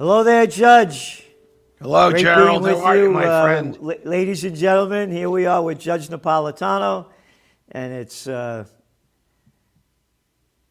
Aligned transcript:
Hello 0.00 0.24
there, 0.24 0.46
Judge. 0.46 1.26
Hello, 1.78 2.08
Great 2.08 2.22
Gerald. 2.22 2.66
How 2.66 2.74
are 2.86 2.96
you, 2.96 3.02
you, 3.02 3.10
my 3.10 3.26
uh, 3.26 3.44
friend? 3.44 3.76
la- 3.80 3.92
ladies 4.04 4.44
and 4.44 4.56
gentlemen. 4.56 5.10
Here 5.10 5.28
we 5.28 5.44
are 5.44 5.62
with 5.62 5.78
Judge 5.78 6.08
Napolitano, 6.08 7.08
and 7.70 7.92
it's 7.92 8.26
uh, 8.26 8.64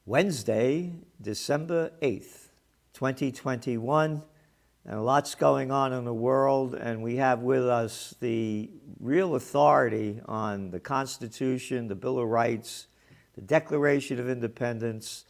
Wednesday, 0.07 0.95
December 1.21 1.91
8th, 2.01 2.47
2021. 2.93 4.23
And 4.85 5.05
lot's 5.05 5.35
going 5.35 5.69
on 5.69 5.93
in 5.93 6.05
the 6.05 6.11
world, 6.11 6.73
and 6.73 7.03
we 7.03 7.17
have 7.17 7.41
with 7.41 7.67
us 7.67 8.15
the 8.19 8.71
real 8.99 9.35
authority 9.35 10.21
on 10.25 10.71
the 10.71 10.79
Constitution, 10.79 11.87
the 11.87 11.93
Bill 11.93 12.17
of 12.17 12.27
Rights, 12.27 12.87
the 13.35 13.41
Declaration 13.41 14.19
of 14.19 14.27
Independence, 14.27 15.25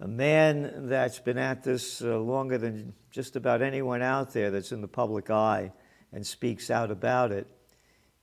a 0.00 0.08
man 0.08 0.88
that's 0.88 1.18
been 1.18 1.36
at 1.36 1.62
this 1.62 2.00
uh, 2.00 2.18
longer 2.18 2.56
than 2.56 2.94
just 3.16 3.34
about 3.34 3.62
anyone 3.62 4.02
out 4.02 4.34
there 4.34 4.50
that's 4.50 4.72
in 4.72 4.82
the 4.82 4.86
public 4.86 5.30
eye 5.30 5.72
and 6.12 6.26
speaks 6.26 6.70
out 6.70 6.90
about 6.90 7.32
it 7.32 7.46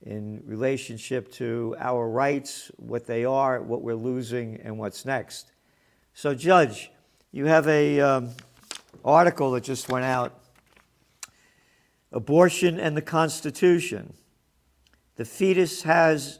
in 0.02 0.40
relationship 0.46 1.32
to 1.32 1.74
our 1.80 2.08
rights, 2.08 2.70
what 2.76 3.04
they 3.04 3.24
are, 3.24 3.60
what 3.60 3.82
we're 3.82 3.96
losing, 3.96 4.54
and 4.62 4.78
what's 4.78 5.04
next. 5.04 5.50
So, 6.12 6.32
Judge, 6.32 6.92
you 7.32 7.46
have 7.46 7.66
a 7.66 8.00
um, 8.00 8.30
article 9.04 9.50
that 9.50 9.64
just 9.64 9.88
went 9.88 10.04
out: 10.04 10.32
"Abortion 12.12 12.78
and 12.78 12.96
the 12.96 13.02
Constitution." 13.02 14.14
The 15.16 15.24
fetus 15.24 15.82
has 15.82 16.38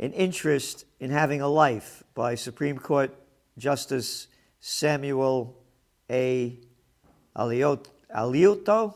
an 0.00 0.12
interest 0.14 0.84
in 0.98 1.12
having 1.12 1.40
a 1.40 1.48
life 1.48 2.02
by 2.14 2.34
Supreme 2.34 2.78
Court 2.78 3.14
Justice 3.56 4.26
Samuel 4.58 5.56
A. 6.10 6.58
Aliot- 7.38 7.86
Alito. 8.14 8.94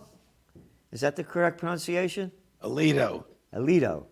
Is 0.90 1.00
that 1.00 1.16
the 1.16 1.24
correct 1.24 1.58
pronunciation? 1.58 2.32
Alito. 2.62 3.24
Alito. 3.54 4.04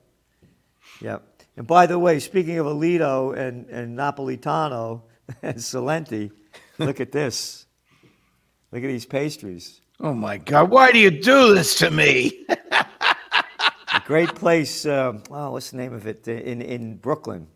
Yep. 1.00 1.22
And 1.56 1.66
by 1.66 1.86
the 1.86 1.98
way, 1.98 2.18
speaking 2.20 2.58
of 2.58 2.66
Alito 2.66 3.36
and, 3.36 3.66
and 3.68 3.98
Napolitano 3.98 5.02
and 5.42 5.56
Celente, 5.56 6.30
look 6.78 7.00
at 7.00 7.12
this. 7.12 7.66
Look 8.72 8.84
at 8.84 8.86
these 8.86 9.06
pastries. 9.06 9.80
Oh 9.98 10.14
my 10.14 10.38
God! 10.38 10.70
Why 10.70 10.92
do 10.92 10.98
you 10.98 11.10
do 11.10 11.54
this 11.54 11.74
to 11.76 11.90
me? 11.90 12.46
A 13.92 14.00
great 14.06 14.34
place. 14.34 14.86
Um, 14.86 15.22
oh, 15.30 15.50
what's 15.50 15.72
the 15.72 15.76
name 15.76 15.92
of 15.92 16.06
it? 16.06 16.26
In, 16.28 16.62
in 16.62 16.96
Brooklyn. 16.96 17.48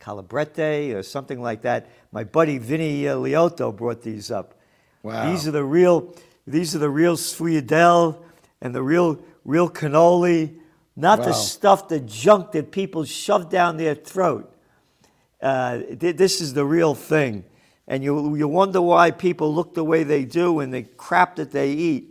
Calabrete 0.00 0.94
or 0.94 1.02
something 1.02 1.42
like 1.42 1.62
that. 1.62 1.88
My 2.12 2.24
buddy 2.24 2.58
Vinny 2.58 3.08
uh, 3.08 3.16
Liotto 3.16 3.74
brought 3.74 4.02
these 4.02 4.30
up. 4.30 4.59
Wow. 5.02 5.30
These 5.30 5.48
are 5.48 5.50
the 5.52 5.64
real. 5.64 6.14
These 6.46 6.74
are 6.74 6.78
the 6.78 6.90
real 6.90 7.16
Sfuyadel 7.16 8.18
and 8.60 8.74
the 8.74 8.82
real 8.82 9.20
real 9.44 9.70
cannoli, 9.70 10.58
not 10.96 11.18
the 11.24 11.32
stuff, 11.32 11.88
the 11.88 12.00
junk 12.00 12.52
that 12.52 12.70
people 12.70 13.04
shove 13.04 13.50
down 13.50 13.76
their 13.76 13.94
throat. 13.94 14.52
Uh, 15.40 15.78
th- 15.98 16.16
this 16.16 16.40
is 16.40 16.52
the 16.52 16.64
real 16.64 16.94
thing, 16.94 17.44
and 17.88 18.04
you 18.04 18.36
you 18.36 18.46
wonder 18.46 18.80
why 18.82 19.10
people 19.10 19.54
look 19.54 19.74
the 19.74 19.84
way 19.84 20.02
they 20.02 20.24
do 20.24 20.60
and 20.60 20.72
the 20.74 20.82
crap 20.82 21.36
that 21.36 21.50
they 21.50 21.72
eat. 21.72 22.08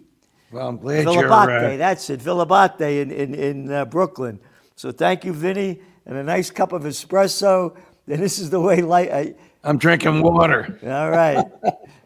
Well, 0.51 0.67
I'm 0.67 0.77
glad 0.77 1.03
you're. 1.05 1.27
Villabate, 1.27 1.73
Uh, 1.73 1.77
that's 1.77 2.09
it, 2.09 2.21
Villabate 2.21 2.81
in, 2.81 3.11
in, 3.11 3.35
in 3.35 3.71
uh, 3.71 3.85
Brooklyn. 3.85 4.39
So 4.75 4.91
thank 4.91 5.23
you, 5.25 5.33
Vinny, 5.33 5.79
and 6.07 6.17
a 6.17 6.23
nice 6.23 6.49
cup 6.49 6.71
of 6.71 6.83
espresso. 6.83 7.75
And 8.07 8.19
this 8.23 8.39
is 8.39 8.49
the 8.49 8.59
way 8.59 8.81
light. 8.81 9.11
I, 9.11 9.35
I'm 9.63 9.77
drinking 9.77 10.23
water. 10.23 10.79
all 10.83 11.11
right. 11.11 11.45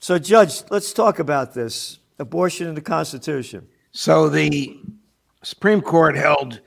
so, 0.00 0.18
Judge, 0.18 0.62
let's 0.70 0.92
talk 0.92 1.18
about 1.18 1.54
this 1.54 1.98
abortion 2.18 2.68
in 2.68 2.74
the 2.74 2.80
Constitution. 2.80 3.66
So 3.92 4.28
the 4.28 4.80
Supreme 5.42 5.80
Court 5.80 6.16
held 6.16 6.60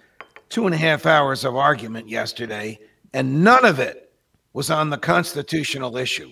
two 0.50 0.66
and 0.66 0.76
a 0.76 0.78
half 0.78 1.06
hours 1.06 1.46
of 1.46 1.56
argument 1.56 2.10
yesterday, 2.10 2.80
and 3.14 3.44
none 3.44 3.66
of 3.66 3.80
it 3.80 4.12
was 4.54 4.70
on 4.70 4.90
the 4.90 4.98
constitutional 4.98 5.98
issue. 5.98 6.32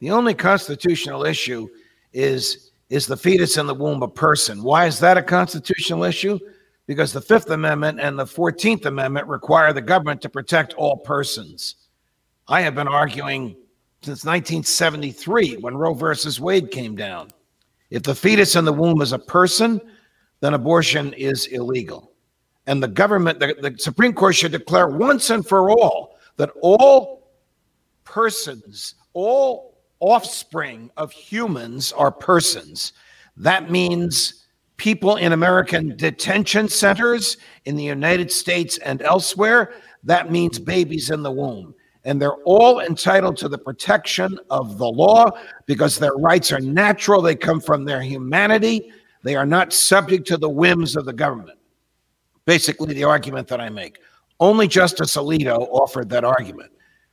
The 0.00 0.10
only 0.10 0.34
constitutional 0.34 1.24
issue 1.24 1.68
is 2.12 2.70
is 2.90 3.06
the 3.06 3.16
fetus 3.16 3.56
in 3.56 3.66
the 3.66 3.74
womb 3.74 4.02
a 4.02 4.08
person? 4.08 4.62
Why 4.62 4.86
is 4.86 5.00
that 5.00 5.16
a 5.16 5.22
constitutional 5.22 6.04
issue? 6.04 6.38
Because 6.86 7.12
the 7.12 7.20
Fifth 7.20 7.48
Amendment 7.48 7.98
and 7.98 8.18
the 8.18 8.26
Fourteenth 8.26 8.84
Amendment 8.84 9.26
require 9.26 9.72
the 9.72 9.80
government 9.80 10.20
to 10.22 10.28
protect 10.28 10.74
all 10.74 10.98
persons. 10.98 11.76
I 12.46 12.60
have 12.60 12.74
been 12.74 12.86
arguing 12.86 13.56
since 14.04 14.24
1973 14.24 15.56
when 15.56 15.76
Roe 15.76 15.94
versus 15.94 16.38
Wade 16.38 16.70
came 16.70 16.94
down. 16.94 17.30
If 17.90 18.02
the 18.02 18.14
fetus 18.14 18.54
in 18.54 18.64
the 18.64 18.72
womb 18.72 19.00
is 19.00 19.12
a 19.12 19.18
person, 19.18 19.80
then 20.40 20.52
abortion 20.52 21.14
is 21.14 21.46
illegal. 21.46 22.12
And 22.66 22.82
the 22.82 22.88
government, 22.88 23.40
the, 23.40 23.56
the 23.60 23.78
Supreme 23.78 24.12
Court 24.12 24.34
should 24.34 24.52
declare 24.52 24.88
once 24.88 25.30
and 25.30 25.46
for 25.46 25.70
all 25.70 26.18
that 26.36 26.50
all 26.60 27.30
persons, 28.04 28.96
all 29.14 29.78
offspring 30.00 30.90
of 30.98 31.10
humans 31.10 31.92
are 31.92 32.12
persons. 32.12 32.92
That 33.38 33.70
means 33.70 34.44
people 34.76 35.16
in 35.16 35.32
American 35.32 35.96
detention 35.96 36.68
centers 36.68 37.38
in 37.64 37.74
the 37.74 37.84
United 37.84 38.30
States 38.30 38.76
and 38.78 39.00
elsewhere. 39.00 39.72
That 40.02 40.30
means 40.30 40.58
babies 40.58 41.10
in 41.10 41.22
the 41.22 41.32
womb. 41.32 41.74
And 42.04 42.20
they're 42.20 42.36
all 42.44 42.80
entitled 42.80 43.36
to 43.38 43.48
the 43.48 43.58
protection 43.58 44.38
of 44.50 44.78
the 44.78 44.86
law 44.86 45.30
because 45.66 45.98
their 45.98 46.14
rights 46.14 46.52
are 46.52 46.60
natural. 46.60 47.22
They 47.22 47.34
come 47.34 47.60
from 47.60 47.84
their 47.84 48.02
humanity. 48.02 48.92
They 49.22 49.36
are 49.36 49.46
not 49.46 49.72
subject 49.72 50.26
to 50.28 50.36
the 50.36 50.48
whims 50.48 50.96
of 50.96 51.06
the 51.06 51.12
government. 51.12 51.58
Basically, 52.44 52.92
the 52.92 53.04
argument 53.04 53.48
that 53.48 53.60
I 53.60 53.70
make. 53.70 53.98
Only 54.38 54.68
Justice 54.68 55.16
Alito 55.16 55.66
offered 55.70 56.10
that 56.10 56.24
argument. 56.24 56.70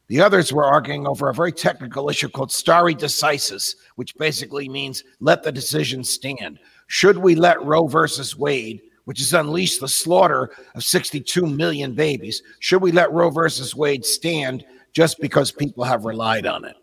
The 0.07 0.19
others 0.19 0.51
were 0.51 0.65
arguing 0.65 1.07
over 1.07 1.29
a 1.29 1.33
very 1.33 1.53
technical 1.53 2.09
issue 2.09 2.27
called 2.27 2.51
stare 2.51 2.87
decisis, 2.87 3.75
which 3.95 4.17
basically 4.17 4.67
means 4.67 5.05
let 5.21 5.41
the 5.41 5.53
decision 5.53 6.03
stand. 6.03 6.59
Should 6.87 7.17
we 7.17 7.33
let 7.33 7.63
Roe 7.63 7.87
versus 7.87 8.37
Wade, 8.37 8.81
which 9.05 9.19
has 9.19 9.33
unleashed 9.33 9.79
the 9.79 9.87
slaughter 9.87 10.51
of 10.75 10.83
62 10.83 11.45
million 11.45 11.93
babies, 11.93 12.43
should 12.59 12.81
we 12.81 12.91
let 12.91 13.13
Roe 13.13 13.29
versus 13.29 13.73
Wade 13.73 14.03
stand 14.03 14.65
just 14.93 15.19
because 15.19 15.51
people 15.51 15.83
have 15.83 16.05
relied 16.05 16.45
on 16.45 16.65
it? 16.65 16.75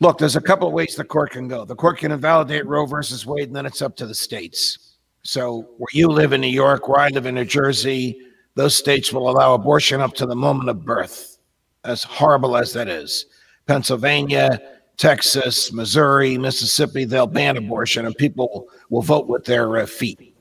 Look, 0.00 0.18
there's 0.18 0.36
a 0.36 0.40
couple 0.40 0.68
of 0.68 0.74
ways 0.74 0.96
the 0.96 1.04
court 1.04 1.30
can 1.30 1.48
go. 1.48 1.64
The 1.64 1.76
court 1.76 1.98
can 1.98 2.12
invalidate 2.12 2.66
Roe 2.66 2.84
versus 2.84 3.24
Wade, 3.24 3.48
and 3.48 3.56
then 3.56 3.66
it's 3.66 3.82
up 3.82 3.96
to 3.96 4.06
the 4.06 4.14
states. 4.14 4.96
So, 5.22 5.68
where 5.78 5.88
you 5.92 6.08
live 6.08 6.32
in 6.32 6.40
New 6.40 6.48
York, 6.48 6.88
where 6.88 7.00
I 7.00 7.08
live 7.08 7.26
in 7.26 7.36
New 7.36 7.44
Jersey, 7.44 8.20
those 8.54 8.76
states 8.76 9.12
will 9.12 9.30
allow 9.30 9.54
abortion 9.54 10.00
up 10.00 10.14
to 10.14 10.26
the 10.26 10.36
moment 10.36 10.68
of 10.68 10.84
birth, 10.84 11.38
as 11.84 12.02
horrible 12.02 12.56
as 12.56 12.72
that 12.74 12.88
is. 12.88 13.26
Pennsylvania, 13.66 14.60
Texas, 14.96 15.72
Missouri, 15.72 16.38
Mississippi, 16.38 17.04
they'll 17.04 17.26
ban 17.26 17.56
abortion 17.56 18.06
and 18.06 18.16
people 18.16 18.68
will 18.90 19.02
vote 19.02 19.26
with 19.26 19.44
their 19.44 19.78
uh, 19.78 19.86
feet. 19.86 20.34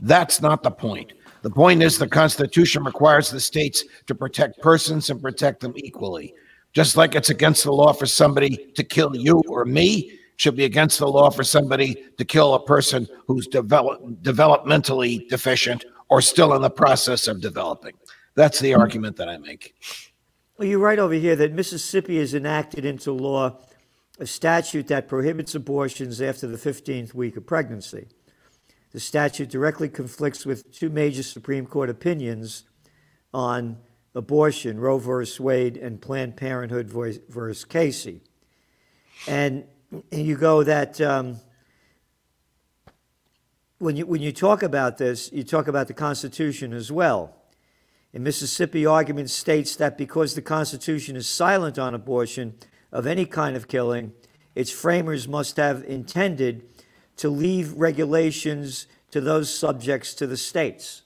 That's 0.00 0.40
not 0.40 0.62
the 0.62 0.70
point. 0.70 1.12
The 1.42 1.50
point 1.50 1.82
is 1.82 1.98
the 1.98 2.08
Constitution 2.08 2.84
requires 2.84 3.30
the 3.30 3.40
states 3.40 3.84
to 4.06 4.14
protect 4.14 4.60
persons 4.60 5.10
and 5.10 5.22
protect 5.22 5.60
them 5.60 5.72
equally. 5.76 6.34
Just 6.72 6.96
like 6.96 7.14
it's 7.14 7.30
against 7.30 7.64
the 7.64 7.72
law 7.72 7.92
for 7.92 8.06
somebody 8.06 8.72
to 8.74 8.84
kill 8.84 9.16
you 9.16 9.42
or 9.48 9.64
me, 9.64 10.10
it 10.10 10.18
should 10.36 10.56
be 10.56 10.64
against 10.64 10.98
the 10.98 11.08
law 11.08 11.30
for 11.30 11.44
somebody 11.44 12.04
to 12.16 12.24
kill 12.24 12.54
a 12.54 12.64
person 12.64 13.08
who's 13.26 13.46
develop, 13.46 14.00
developmentally 14.22 15.28
deficient 15.28 15.84
or 16.08 16.20
still 16.20 16.54
in 16.54 16.62
the 16.62 16.70
process 16.70 17.28
of 17.28 17.40
developing. 17.40 17.94
That's 18.34 18.60
the 18.60 18.74
argument 18.74 19.16
that 19.16 19.28
I 19.28 19.38
make. 19.38 19.74
Well, 20.58 20.68
you 20.68 20.78
write 20.78 20.98
over 20.98 21.14
here 21.14 21.36
that 21.36 21.52
Mississippi 21.52 22.18
has 22.18 22.34
enacted 22.34 22.84
into 22.84 23.12
law 23.12 23.58
a 24.18 24.26
statute 24.26 24.88
that 24.88 25.08
prohibits 25.08 25.54
abortions 25.54 26.20
after 26.20 26.46
the 26.46 26.56
15th 26.56 27.14
week 27.14 27.36
of 27.36 27.46
pregnancy. 27.46 28.08
The 28.92 29.00
statute 29.00 29.50
directly 29.50 29.88
conflicts 29.88 30.46
with 30.46 30.72
two 30.72 30.88
major 30.88 31.22
Supreme 31.22 31.66
Court 31.66 31.90
opinions 31.90 32.64
on 33.34 33.78
abortion 34.14 34.80
Roe 34.80 34.98
v. 34.98 35.42
Wade 35.42 35.76
and 35.76 36.00
Planned 36.00 36.36
Parenthood 36.36 36.88
v. 36.88 37.54
Casey. 37.68 38.22
And 39.26 39.64
you 40.10 40.36
go 40.36 40.62
that 40.62 41.00
um, 41.00 41.38
when, 43.78 43.96
you, 43.96 44.06
when 44.06 44.22
you 44.22 44.32
talk 44.32 44.62
about 44.62 44.98
this, 44.98 45.30
you 45.32 45.44
talk 45.44 45.68
about 45.68 45.86
the 45.86 45.94
Constitution 45.94 46.72
as 46.72 46.90
well. 46.90 47.34
In 48.12 48.22
Mississippi, 48.22 48.86
argument 48.86 49.28
states 49.28 49.76
that 49.76 49.98
because 49.98 50.34
the 50.34 50.42
Constitution 50.42 51.14
is 51.14 51.28
silent 51.28 51.78
on 51.78 51.94
abortion 51.94 52.54
of 52.90 53.06
any 53.06 53.26
kind 53.26 53.54
of 53.54 53.68
killing, 53.68 54.12
its 54.54 54.70
framers 54.70 55.28
must 55.28 55.58
have 55.58 55.84
intended 55.84 56.66
to 57.18 57.28
leave 57.28 57.72
regulations 57.74 58.86
to 59.10 59.20
those 59.20 59.52
subjects 59.52 60.14
to 60.14 60.26
the 60.26 60.36
states. 60.36 61.02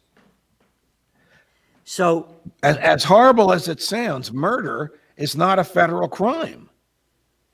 So, 1.84 2.36
As, 2.62 2.76
as 2.78 3.04
horrible 3.04 3.52
as 3.52 3.68
it 3.68 3.82
sounds, 3.82 4.32
murder 4.32 4.94
is 5.16 5.36
not 5.36 5.58
a 5.58 5.64
federal 5.64 6.08
crime. 6.08 6.70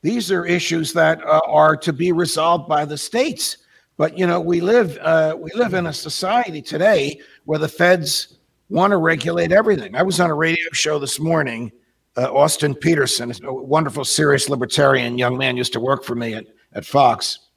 These 0.02 0.30
are 0.30 0.46
issues 0.46 0.92
that 0.92 1.24
uh, 1.24 1.40
are 1.46 1.76
to 1.78 1.92
be 1.92 2.12
resolved 2.12 2.68
by 2.68 2.84
the 2.84 2.96
states. 2.96 3.58
But 3.96 4.16
you 4.16 4.26
know, 4.26 4.40
we 4.40 4.60
live 4.60 4.96
uh, 4.98 5.36
we 5.36 5.50
live 5.54 5.74
in 5.74 5.86
a 5.86 5.92
society 5.92 6.62
today 6.62 7.20
where 7.46 7.58
the 7.58 7.68
feds 7.68 8.38
want 8.68 8.92
to 8.92 8.96
regulate 8.98 9.50
everything. 9.50 9.96
I 9.96 10.02
was 10.02 10.20
on 10.20 10.30
a 10.30 10.34
radio 10.34 10.70
show 10.72 10.98
this 10.98 11.18
morning. 11.18 11.72
Uh, 12.16 12.32
Austin 12.32 12.74
Petersen, 12.74 13.32
a 13.44 13.52
wonderful, 13.52 14.04
serious 14.04 14.48
libertarian 14.48 15.18
young 15.18 15.36
man, 15.36 15.56
used 15.56 15.72
to 15.72 15.80
work 15.80 16.04
for 16.04 16.14
me 16.14 16.34
at, 16.34 16.46
at 16.72 16.84
Fox. 16.84 17.47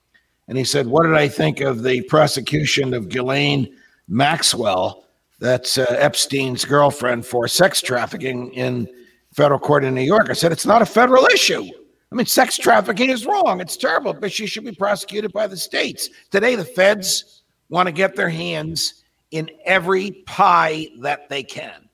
And 0.51 0.57
he 0.57 0.65
said, 0.65 0.85
What 0.85 1.03
did 1.03 1.15
I 1.15 1.29
think 1.29 1.61
of 1.61 1.81
the 1.81 2.01
prosecution 2.01 2.93
of 2.93 3.07
Ghislaine 3.07 3.73
Maxwell, 4.09 5.05
that's 5.39 5.77
uh, 5.77 5.85
Epstein's 5.97 6.65
girlfriend, 6.65 7.25
for 7.25 7.47
sex 7.47 7.81
trafficking 7.81 8.51
in 8.51 8.85
federal 9.33 9.61
court 9.61 9.85
in 9.85 9.95
New 9.95 10.01
York? 10.01 10.29
I 10.29 10.33
said, 10.33 10.51
It's 10.51 10.65
not 10.65 10.81
a 10.81 10.85
federal 10.85 11.25
issue. 11.27 11.63
I 12.11 12.15
mean, 12.15 12.25
sex 12.25 12.57
trafficking 12.57 13.11
is 13.11 13.25
wrong. 13.25 13.61
It's 13.61 13.77
terrible, 13.77 14.11
but 14.11 14.29
she 14.29 14.45
should 14.45 14.65
be 14.65 14.73
prosecuted 14.73 15.31
by 15.31 15.47
the 15.47 15.55
states. 15.55 16.09
Today, 16.31 16.55
the 16.55 16.65
feds 16.65 17.43
want 17.69 17.87
to 17.87 17.93
get 17.93 18.17
their 18.17 18.27
hands 18.27 19.05
in 19.31 19.49
every 19.63 20.11
pie 20.25 20.89
that 20.99 21.29
they 21.29 21.43
can, 21.43 21.87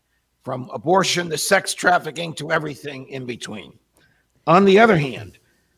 from 0.43 0.67
abortion 0.73 1.29
to 1.29 1.37
sex 1.37 1.75
trafficking 1.75 2.33
to 2.33 2.51
everything 2.51 3.07
in 3.09 3.27
between. 3.27 3.77
On 4.47 4.65
the 4.65 4.79
other 4.79 4.97
hand, 4.97 5.37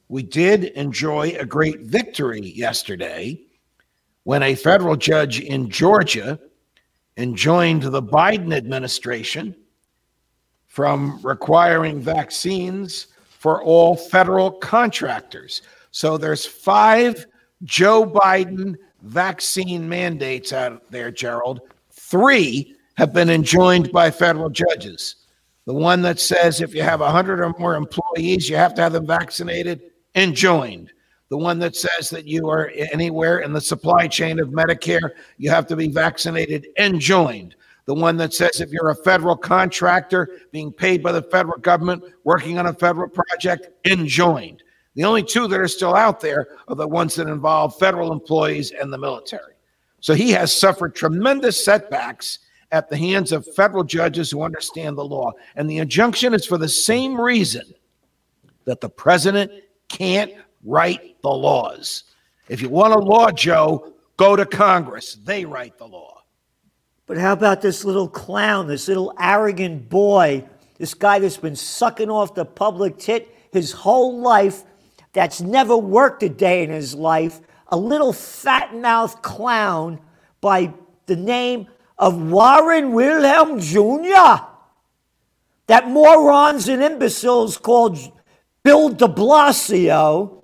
we 0.10 0.24
did 0.24 0.66
enjoy 0.66 1.36
a 1.40 1.46
great 1.46 1.82
victory 1.82 2.42
yesterday 2.42 3.40
when 4.24 4.44
a 4.44 4.56
federal 4.56 4.96
judge 4.96 5.40
in 5.40 5.70
Georgia 5.70 6.40
enjoined 7.18 7.84
the 7.84 8.02
Biden 8.02 8.54
administration 8.54 9.56
from 10.68 11.20
requiring 11.22 12.02
vaccines 12.02 13.08
for 13.28 13.64
all 13.64 13.96
federal 13.96 14.52
contractors. 14.52 15.62
So 15.92 16.18
there's 16.18 16.46
five 16.46 17.26
Joe 17.64 18.06
Biden 18.06 18.76
vaccine 19.04 19.88
mandates 19.88 20.54
out 20.54 20.90
there, 20.92 21.12
Gerald. 21.12 21.62
Three 21.92 22.76
have 22.96 23.14
been 23.14 23.30
enjoined 23.30 23.92
by 23.92 24.12
federal 24.12 24.50
judges. 24.50 25.16
The 25.66 25.74
one 25.74 26.02
that 26.02 26.20
says 26.20 26.62
if 26.62 26.74
you 26.74 26.82
have 26.82 27.00
100 27.00 27.42
or 27.42 27.54
more 27.60 27.76
employees, 27.76 28.50
you 28.50 28.56
have 28.56 28.74
to 28.76 28.82
have 28.82 28.94
them 28.94 29.06
vaccinated, 29.06 29.89
enjoined. 30.16 30.92
The 31.30 31.38
one 31.38 31.60
that 31.60 31.76
says 31.76 32.10
that 32.10 32.26
you 32.26 32.50
are 32.50 32.72
anywhere 32.92 33.40
in 33.40 33.54
the 33.54 33.62
supply 33.62 34.08
chain 34.08 34.40
of 34.40 34.50
Medicare, 34.50 35.12
you 35.38 35.50
have 35.52 35.68
to 35.68 35.76
be 35.76 35.88
vaccinated, 35.88 36.68
enjoined 36.80 37.56
the 37.90 37.96
one 37.96 38.18
that 38.18 38.36
says 38.36 38.62
if 38.62 38.70
you're 38.70 38.92
a 38.92 38.96
federal 38.96 39.36
contractor 39.36 40.42
being 40.52 40.72
paid 40.72 41.02
by 41.02 41.12
the 41.12 41.24
federal 41.24 41.58
government 41.58 42.04
working 42.24 42.60
on 42.60 42.68
a 42.68 42.74
federal 42.76 43.10
project, 43.10 43.70
enjoined. 43.88 44.62
The 44.94 45.06
only 45.06 45.24
two 45.24 45.48
that 45.48 45.60
are 45.60 45.68
still 45.68 45.96
out 45.96 46.20
there 46.20 46.50
are 46.68 46.76
the 46.76 46.88
ones 46.88 47.16
that 47.16 47.28
involve 47.28 47.80
federal 47.80 48.12
employees 48.12 48.70
and 48.70 48.94
the 48.94 49.00
military. 49.00 49.56
So 50.02 50.14
he 50.14 50.30
has 50.34 50.56
suffered 50.56 50.94
tremendous 50.94 51.66
setbacks 51.66 52.38
at 52.72 52.92
the 52.92 52.98
hands 52.98 53.32
of 53.32 53.52
federal 53.56 53.84
judges 53.84 54.30
who 54.30 54.44
understand 54.44 54.96
the 54.96 55.04
law. 55.04 55.32
And 55.56 55.68
the 55.68 55.80
injunction 55.80 56.36
is 56.36 56.46
for 56.46 56.60
the 56.60 56.70
same 56.70 57.20
reason 57.20 57.74
that 58.66 58.82
the 58.82 58.90
president 58.90 59.52
can't 59.90 60.32
write 60.64 61.22
the 61.22 61.30
laws. 61.30 62.06
If 62.48 62.62
you 62.62 62.70
want 62.70 62.94
a 62.94 63.00
law, 63.00 63.32
Joe, 63.32 63.94
go 64.18 64.36
to 64.36 64.46
Congress. 64.46 65.16
They 65.24 65.46
write 65.46 65.78
the 65.78 65.88
law. 65.88 66.24
But 67.06 67.18
how 67.18 67.34
about 67.34 67.62
this 67.62 67.84
little 67.84 68.08
clown, 68.08 68.68
this 68.68 68.88
little 68.88 69.14
arrogant 69.20 69.90
boy, 69.90 70.46
this 70.78 70.94
guy 70.94 71.20
that's 71.20 71.38
been 71.38 71.56
sucking 71.56 72.10
off 72.10 72.36
the 72.36 72.46
public 72.46 72.98
tit 72.98 73.36
his 73.52 73.72
whole 73.72 74.20
life, 74.22 74.64
that's 75.12 75.42
never 75.42 75.76
worked 75.76 76.22
a 76.22 76.30
day 76.30 76.64
in 76.64 76.70
his 76.70 76.94
life, 76.94 77.42
a 77.70 77.78
little 77.78 78.14
fat 78.14 78.76
mouthed 78.76 79.22
clown 79.24 80.00
by 80.40 80.72
the 81.08 81.16
name 81.16 81.68
of 81.98 82.22
Warren 82.22 82.92
Wilhelm 82.92 83.60
Jr. 83.60 84.44
That 85.68 85.90
morons 85.90 86.68
and 86.68 86.84
imbeciles 86.84 87.58
called 87.58 87.98
Bill 88.64 88.90
de 88.90 89.08
Blasio 89.08 90.44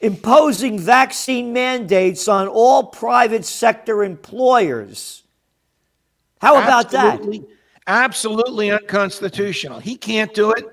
imposing 0.00 0.78
vaccine 0.78 1.52
mandates 1.52 2.28
on 2.28 2.48
all 2.48 2.84
private 2.84 3.44
sector 3.44 4.02
employers. 4.04 5.22
How 6.40 6.60
about 6.60 6.92
absolutely, 6.92 7.38
that? 7.38 7.48
Absolutely 7.86 8.70
unconstitutional. 8.72 9.78
He 9.78 9.96
can't 9.96 10.34
do 10.34 10.50
it, 10.50 10.66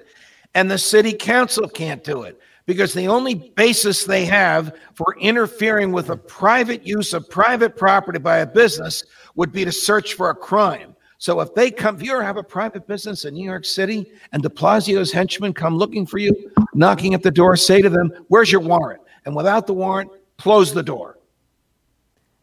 and 0.56 0.69
the 0.69 0.79
city 0.79 1.13
council 1.13 1.69
can't 1.69 2.03
do 2.03 2.23
it 2.23 2.39
because 2.65 2.94
the 2.94 3.07
only 3.07 3.35
basis 3.55 4.03
they 4.03 4.25
have 4.25 4.75
for 4.95 5.15
interfering 5.19 5.91
with 5.91 6.09
a 6.09 6.17
private 6.17 6.85
use 6.85 7.13
of 7.13 7.29
private 7.29 7.75
property 7.75 8.19
by 8.19 8.38
a 8.38 8.47
business 8.47 9.03
would 9.35 9.51
be 9.51 9.63
to 9.63 9.71
search 9.71 10.15
for 10.15 10.31
a 10.31 10.35
crime. 10.35 10.95
So 11.19 11.42
if 11.42 11.54
they 11.54 11.69
come, 11.69 11.98
if 11.98 12.01
you 12.01 12.13
ever 12.13 12.24
have 12.24 12.38
a 12.38 12.44
private 12.44 12.88
business 12.88 13.25
in 13.25 13.33
New 13.33 13.44
York 13.44 13.66
City 13.66 14.10
and 14.31 14.42
de 14.42 14.48
Blasio's 14.48 15.12
henchmen 15.12 15.54
come 15.54 15.75
looking 15.75 16.06
for 16.06 16.18
you, 16.18 16.33
knocking 16.74 17.13
at 17.13 17.21
the 17.21 17.30
door, 17.30 17.57
say 17.57 17.81
to 17.81 17.89
them, 17.89 18.12
Where's 18.30 18.50
your 18.50 18.62
warrant? 18.62 19.01
And 19.25 19.36
without 19.36 19.68
the 19.68 19.74
warrant, 19.74 20.10
close 20.38 20.74
the 20.74 20.81
door. 20.81 21.18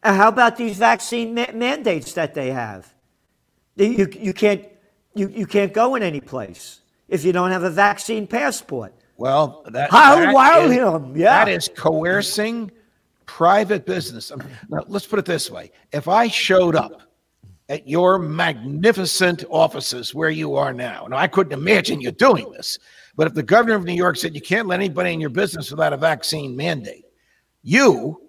Uh, 0.03 0.13
how 0.13 0.27
about 0.27 0.57
these 0.57 0.77
vaccine 0.77 1.33
ma- 1.33 1.51
mandates 1.55 2.13
that 2.13 2.35
they 2.35 2.51
have? 2.51 2.93
You, 3.77 4.07
you, 4.19 4.31
can't, 4.31 4.63
you, 5.15 5.27
you 5.29 5.47
can't 5.47 5.73
go 5.73 5.95
in 5.95 6.03
any 6.03 6.21
place 6.21 6.81
if 7.07 7.25
you 7.25 7.31
don't 7.31 7.49
have 7.49 7.63
a 7.63 7.71
vaccine 7.71 8.27
passport. 8.27 8.93
Well, 9.17 9.63
that, 9.69 9.89
How 9.89 10.17
that 10.17 10.65
is, 10.65 10.71
him, 10.71 11.17
yeah. 11.17 11.45
That 11.45 11.51
is 11.51 11.67
coercing 11.75 12.69
private 13.25 13.87
business. 13.87 14.31
Now, 14.69 14.83
let's 14.87 15.07
put 15.07 15.17
it 15.17 15.25
this 15.25 15.49
way. 15.49 15.71
If 15.91 16.07
I 16.07 16.27
showed 16.27 16.75
up 16.75 17.06
at 17.69 17.87
your 17.87 18.17
magnificent 18.17 19.43
offices 19.49 20.15
where 20.15 20.29
you 20.29 20.55
are 20.55 20.73
now, 20.73 21.05
Now, 21.09 21.17
I 21.17 21.27
couldn't 21.27 21.53
imagine 21.53 21.99
you 21.99 22.11
doing 22.11 22.51
this, 22.51 22.79
but 23.15 23.27
if 23.27 23.33
the 23.33 23.43
governor 23.43 23.75
of 23.75 23.83
New 23.83 23.93
York 23.93 24.15
said 24.15 24.35
you 24.35 24.41
can't 24.41 24.67
let 24.67 24.79
anybody 24.79 25.11
in 25.11 25.19
your 25.19 25.29
business 25.29 25.71
without 25.71 25.93
a 25.93 25.97
vaccine 25.97 26.55
mandate, 26.55 27.05
you 27.63 28.21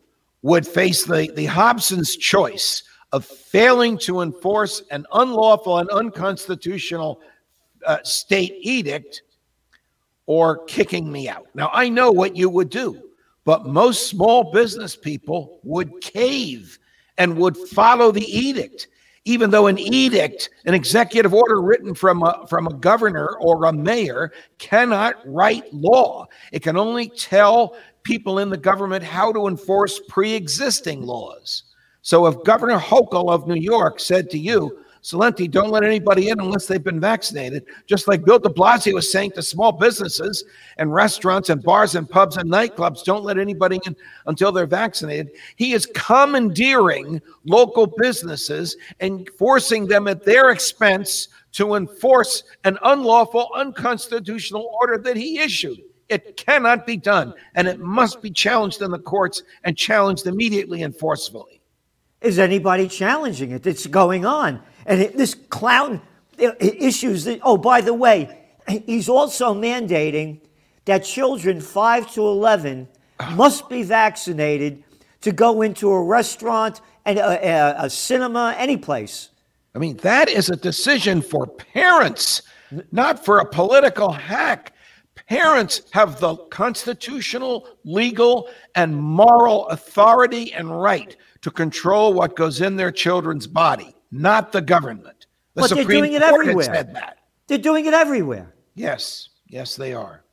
would 0.42 0.66
face 0.66 1.04
the, 1.04 1.30
the 1.36 1.46
Hobson's 1.46 2.16
choice 2.16 2.82
of 3.12 3.24
failing 3.24 3.96
to 3.98 4.20
enforce 4.20 4.82
an 4.90 5.06
unlawful 5.12 5.78
and 5.78 5.88
unconstitutional 5.90 7.20
uh, 7.86 7.98
state 8.02 8.54
edict 8.60 9.22
or 10.26 10.64
kicking 10.64 11.10
me 11.10 11.28
out. 11.28 11.46
Now, 11.54 11.70
I 11.72 11.88
know 11.88 12.10
what 12.10 12.36
you 12.36 12.50
would 12.50 12.70
do, 12.70 13.02
but 13.44 13.66
most 13.66 14.08
small 14.08 14.52
business 14.52 14.94
people 14.94 15.60
would 15.62 16.00
cave 16.00 16.78
and 17.16 17.36
would 17.38 17.56
follow 17.56 18.12
the 18.12 18.24
edict. 18.24 18.88
Even 19.28 19.50
though 19.50 19.66
an 19.66 19.78
edict, 19.78 20.48
an 20.64 20.72
executive 20.72 21.34
order 21.34 21.60
written 21.60 21.94
from 21.94 22.22
a, 22.22 22.46
from 22.48 22.66
a 22.66 22.72
governor 22.72 23.36
or 23.42 23.66
a 23.66 23.72
mayor, 23.74 24.32
cannot 24.56 25.16
write 25.26 25.70
law, 25.70 26.26
it 26.50 26.62
can 26.62 26.78
only 26.78 27.10
tell 27.10 27.76
people 28.04 28.38
in 28.38 28.48
the 28.48 28.56
government 28.56 29.04
how 29.04 29.30
to 29.30 29.46
enforce 29.46 30.00
pre 30.08 30.32
existing 30.32 31.02
laws. 31.02 31.64
So 32.00 32.24
if 32.24 32.42
Governor 32.42 32.78
Hochul 32.78 33.30
of 33.30 33.46
New 33.46 33.60
York 33.60 34.00
said 34.00 34.30
to 34.30 34.38
you, 34.38 34.78
Celente, 35.02 35.50
don't 35.50 35.70
let 35.70 35.84
anybody 35.84 36.28
in 36.28 36.40
unless 36.40 36.66
they've 36.66 36.82
been 36.82 37.00
vaccinated, 37.00 37.64
just 37.86 38.08
like 38.08 38.24
Bill 38.24 38.38
de 38.38 38.48
Blasio 38.48 38.94
was 38.94 39.10
saying 39.10 39.32
to 39.32 39.42
small 39.42 39.72
businesses 39.72 40.44
and 40.76 40.92
restaurants 40.92 41.50
and 41.50 41.62
bars 41.62 41.94
and 41.94 42.08
pubs 42.08 42.36
and 42.36 42.50
nightclubs, 42.50 43.04
don't 43.04 43.24
let 43.24 43.38
anybody 43.38 43.80
in 43.86 43.96
until 44.26 44.52
they're 44.52 44.66
vaccinated. 44.66 45.30
He 45.56 45.72
is 45.72 45.86
commandeering 45.86 47.22
local 47.44 47.86
businesses 47.86 48.76
and 49.00 49.28
forcing 49.38 49.86
them 49.86 50.08
at 50.08 50.24
their 50.24 50.50
expense 50.50 51.28
to 51.52 51.74
enforce 51.74 52.42
an 52.64 52.78
unlawful, 52.82 53.48
unconstitutional 53.54 54.70
order 54.80 54.98
that 54.98 55.16
he 55.16 55.38
issued. 55.38 55.78
It 56.08 56.36
cannot 56.36 56.86
be 56.86 56.96
done, 56.96 57.34
and 57.54 57.68
it 57.68 57.80
must 57.80 58.22
be 58.22 58.30
challenged 58.30 58.80
in 58.80 58.90
the 58.90 58.98
courts 58.98 59.42
and 59.64 59.76
challenged 59.76 60.26
immediately 60.26 60.82
and 60.82 60.96
forcefully. 60.96 61.60
Is 62.20 62.38
anybody 62.38 62.88
challenging 62.88 63.52
it? 63.52 63.66
It's 63.66 63.86
going 63.86 64.26
on. 64.26 64.60
And 64.88 65.02
this 65.14 65.34
clown 65.34 66.00
issues, 66.38 67.24
that, 67.24 67.40
oh, 67.42 67.56
by 67.56 67.80
the 67.82 67.94
way, 67.94 68.46
he's 68.66 69.08
also 69.08 69.54
mandating 69.54 70.40
that 70.86 71.04
children 71.04 71.60
5 71.60 72.12
to 72.14 72.22
11 72.22 72.88
must 73.34 73.68
be 73.68 73.82
vaccinated 73.82 74.82
to 75.20 75.30
go 75.30 75.62
into 75.62 75.90
a 75.90 76.02
restaurant 76.02 76.80
and 77.04 77.18
a, 77.18 77.46
a, 77.46 77.84
a 77.84 77.90
cinema, 77.90 78.54
any 78.56 78.76
place. 78.76 79.28
I 79.74 79.78
mean, 79.78 79.98
that 79.98 80.28
is 80.28 80.48
a 80.48 80.56
decision 80.56 81.20
for 81.20 81.46
parents, 81.46 82.42
not 82.90 83.24
for 83.24 83.38
a 83.38 83.44
political 83.44 84.10
hack. 84.10 84.72
Parents 85.28 85.82
have 85.90 86.20
the 86.20 86.36
constitutional, 86.36 87.68
legal, 87.84 88.48
and 88.74 88.96
moral 88.96 89.68
authority 89.68 90.52
and 90.54 90.80
right 90.80 91.14
to 91.42 91.50
control 91.50 92.14
what 92.14 92.34
goes 92.34 92.60
in 92.60 92.76
their 92.76 92.90
children's 92.90 93.46
body, 93.46 93.94
not 94.10 94.52
the 94.52 94.60
government. 94.60 95.26
The 95.54 95.62
but 95.62 95.68
Supreme 95.68 95.86
they're 95.86 95.96
doing 95.98 96.12
it 96.12 96.22
Court 96.22 96.40
everywhere. 96.40 96.64
Said 96.64 96.94
that. 96.94 97.18
They're 97.46 97.58
doing 97.58 97.86
it 97.86 97.94
everywhere. 97.94 98.54
Yes, 98.74 99.30
yes, 99.46 99.76
they 99.76 99.94
are. 99.94 100.24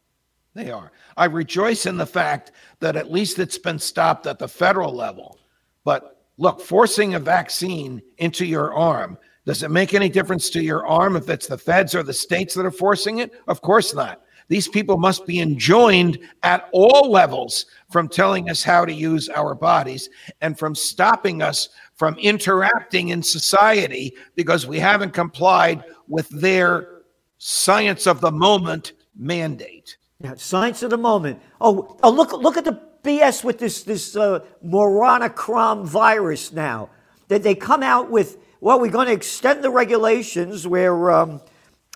They 0.54 0.72
are. 0.72 0.92
I 1.18 1.26
rejoice 1.26 1.86
in 1.86 1.98
the 1.98 2.06
fact 2.06 2.52
that 2.80 2.96
at 2.96 3.12
least 3.12 3.40
it's 3.40 3.58
been 3.58 3.80
stopped 3.80 4.28
at 4.28 4.40
the 4.40 4.48
federal 4.48 4.94
level. 4.94 5.38
But 5.84 6.24
look, 6.38 6.62
forcing 6.62 7.16
a 7.16 7.20
vaccine 7.20 8.02
into 8.18 8.46
your 8.46 8.74
arm, 8.74 9.18
does 9.46 9.64
it 9.64 9.72
make 9.72 9.94
any 9.94 10.10
difference 10.10 10.50
to 10.52 10.64
your 10.64 10.86
arm 10.88 11.16
if 11.16 11.30
it's 11.30 11.48
the 11.48 11.58
feds 11.58 11.94
or 11.94 12.04
the 12.04 12.14
states 12.14 12.54
that 12.56 12.66
are 12.66 12.72
forcing 12.72 13.20
it? 13.20 13.34
Of 13.48 13.62
course 13.62 13.94
not. 13.94 14.22
These 14.48 14.68
people 14.68 14.98
must 14.98 15.26
be 15.26 15.40
enjoined 15.40 16.20
at 16.44 16.70
all 16.72 17.10
levels 17.10 17.66
from 17.90 18.08
telling 18.08 18.50
us 18.50 18.64
how 18.64 18.86
to 18.86 18.94
use 18.94 19.28
our 19.30 19.56
bodies 19.56 20.10
and 20.42 20.58
from 20.58 20.76
stopping 20.76 21.42
us 21.42 21.70
from 21.96 22.18
interacting 22.20 23.10
in 23.10 23.24
society 23.24 24.14
because 24.36 24.68
we 24.68 24.80
haven't 24.80 25.14
complied 25.14 25.84
with 26.08 26.30
their 26.30 27.02
science 27.38 28.06
of 28.06 28.22
the 28.22 28.32
moment 28.32 28.94
mandate. 29.18 29.98
Yeah, 30.20 30.36
science 30.36 30.84
of 30.84 30.90
the 30.90 30.98
moment. 30.98 31.42
Oh, 31.60 31.98
oh 32.04 32.12
look, 32.12 32.32
look 32.34 32.58
at 32.58 32.66
the 32.66 32.82
BS 33.04 33.44
with 33.44 33.60
this 33.60 33.84
this 33.84 34.16
uh, 34.16 34.40
virus 34.62 36.52
now. 36.52 36.90
That 37.28 37.44
they 37.44 37.56
come 37.56 37.82
out 37.82 38.12
with, 38.12 38.38
well, 38.62 38.80
we're 38.80 38.92
going 38.92 39.08
to 39.08 39.14
extend 39.14 39.64
the 39.64 39.72
regulations 39.72 40.68
where 40.68 41.12
um, 41.12 41.42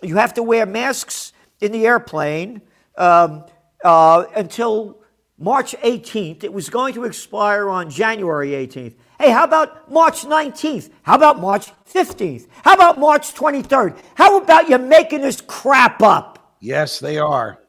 you 0.01 0.15
have 0.15 0.34
to 0.36 0.44
wear 0.44 0.65
masks 0.65 1.34
in 1.62 1.72
the 1.72 1.86
airplane 1.86 2.62
um, 2.98 3.46
uh, 3.84 4.25
until 4.36 5.00
March 5.38 5.75
18th. 5.84 6.44
It 6.44 6.51
was 6.51 6.70
going 6.70 6.94
to 6.96 7.03
expire 7.03 7.70
on 7.70 7.89
January 7.89 8.50
18th. 8.50 8.96
Hey, 9.19 9.31
how 9.31 9.43
about 9.43 9.91
March 9.91 10.21
19th? 10.21 10.89
How 11.03 11.15
about 11.15 11.39
March 11.39 11.71
15th? 11.93 12.47
How 12.63 12.73
about 12.73 12.97
March 12.97 13.33
23rd? 13.33 13.97
How 14.15 14.38
about 14.38 14.69
you 14.69 14.77
making 14.77 15.21
this 15.21 15.41
crap 15.41 16.01
up? 16.01 16.55
Yes, 16.61 16.99
they 16.99 17.17
are. 17.17 17.59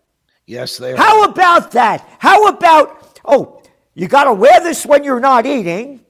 Yes, 0.47 0.79
they 0.79 0.93
are. 0.93 0.97
How 0.97 1.25
about 1.25 1.73
that? 1.73 2.09
How 2.21 2.47
about, 2.47 3.21
oh, 3.25 3.63
you 3.95 4.07
got 4.07 4.25
to 4.25 4.33
wear 4.33 4.61
this 4.61 4.87
when 4.87 5.03
you're 5.03 5.21
not 5.21 5.45
eating 5.45 6.01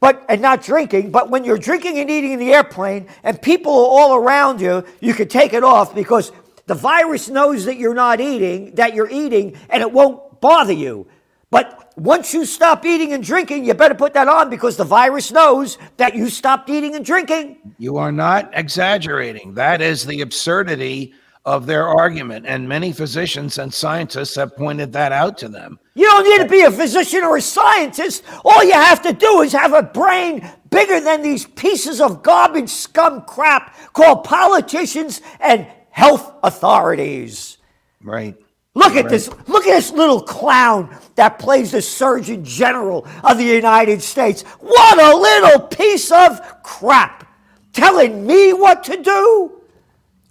but 0.00 0.24
and 0.28 0.40
not 0.40 0.62
drinking, 0.62 1.10
but 1.10 1.30
when 1.30 1.44
you're 1.44 1.58
drinking 1.58 1.98
and 1.98 2.10
eating 2.10 2.32
in 2.32 2.38
the 2.38 2.52
airplane 2.52 3.06
and 3.22 3.40
people 3.40 3.72
are 3.72 4.00
all 4.00 4.16
around 4.16 4.60
you, 4.60 4.82
you 5.00 5.12
can 5.12 5.28
take 5.28 5.52
it 5.52 5.62
off 5.62 5.94
because 5.94 6.32
the 6.66 6.74
virus 6.74 7.28
knows 7.28 7.66
that 7.66 7.76
you're 7.76 7.94
not 7.94 8.20
eating, 8.20 8.74
that 8.76 8.94
you're 8.94 9.10
eating, 9.10 9.56
and 9.68 9.82
it 9.82 9.92
won't 9.92 10.40
bother 10.40 10.72
you. 10.72 11.06
But 11.50 11.92
once 11.96 12.32
you 12.32 12.44
stop 12.44 12.86
eating 12.86 13.12
and 13.12 13.22
drinking, 13.22 13.64
you 13.64 13.74
better 13.74 13.94
put 13.94 14.14
that 14.14 14.28
on 14.28 14.50
because 14.50 14.76
the 14.76 14.84
virus 14.84 15.32
knows 15.32 15.78
that 15.96 16.14
you 16.14 16.30
stopped 16.30 16.70
eating 16.70 16.94
and 16.94 17.04
drinking. 17.04 17.58
You 17.78 17.96
are 17.96 18.12
not 18.12 18.50
exaggerating. 18.54 19.54
That 19.54 19.82
is 19.82 20.06
the 20.06 20.20
absurdity 20.20 21.12
of 21.44 21.66
their 21.66 21.88
argument. 21.88 22.46
And 22.46 22.68
many 22.68 22.92
physicians 22.92 23.58
and 23.58 23.72
scientists 23.72 24.36
have 24.36 24.56
pointed 24.56 24.92
that 24.92 25.10
out 25.10 25.38
to 25.38 25.48
them. 25.48 25.78
You 25.94 26.04
don't 26.04 26.24
need 26.24 26.44
to 26.44 26.48
be 26.48 26.62
a 26.62 26.70
physician 26.70 27.24
or 27.24 27.38
a 27.38 27.42
scientist. 27.42 28.22
All 28.44 28.62
you 28.62 28.74
have 28.74 29.02
to 29.02 29.12
do 29.12 29.40
is 29.40 29.52
have 29.52 29.72
a 29.72 29.82
brain 29.82 30.48
bigger 30.70 31.00
than 31.00 31.22
these 31.22 31.46
pieces 31.46 32.00
of 32.00 32.22
garbage 32.22 32.70
scum 32.70 33.22
crap 33.22 33.74
called 33.92 34.24
politicians 34.24 35.20
and 35.40 35.66
health 35.90 36.32
authorities. 36.42 37.58
Right. 38.02 38.36
Look 38.74 38.94
at 38.94 39.04
right. 39.04 39.08
this. 39.08 39.28
Look 39.48 39.66
at 39.66 39.74
this 39.74 39.90
little 39.90 40.20
clown 40.20 40.96
that 41.16 41.38
plays 41.38 41.72
the 41.72 41.82
Surgeon 41.82 42.44
General 42.44 43.06
of 43.24 43.38
the 43.38 43.44
United 43.44 44.00
States. 44.00 44.42
What 44.60 45.00
a 45.00 45.16
little 45.16 45.66
piece 45.66 46.12
of 46.12 46.62
crap. 46.62 47.26
Telling 47.72 48.26
me 48.26 48.52
what 48.52 48.84
to 48.84 49.02
do? 49.02 49.62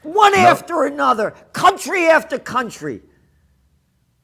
One 0.04 0.34
no. 0.34 0.40
after 0.40 0.86
another, 0.86 1.32
country 1.52 2.08
after 2.08 2.40
country. 2.40 3.02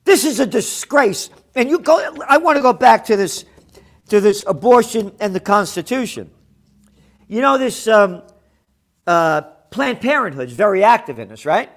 This 0.05 0.23
is 0.23 0.39
a 0.39 0.45
disgrace. 0.45 1.29
And 1.55 1.69
you 1.69 1.79
go 1.79 2.15
I 2.27 2.37
want 2.37 2.57
to 2.57 2.61
go 2.61 2.73
back 2.73 3.05
to 3.05 3.17
this 3.17 3.45
to 4.09 4.21
this 4.21 4.43
abortion 4.47 5.11
and 5.19 5.35
the 5.35 5.39
Constitution. 5.39 6.31
You 7.27 7.41
know 7.41 7.57
this 7.57 7.87
um, 7.87 8.21
uh, 9.07 9.41
Planned 9.71 9.99
Parenthood 9.99 10.47
is 10.49 10.53
very 10.55 10.83
active 10.83 11.19
in 11.19 11.27
this, 11.27 11.45
right? 11.45 11.69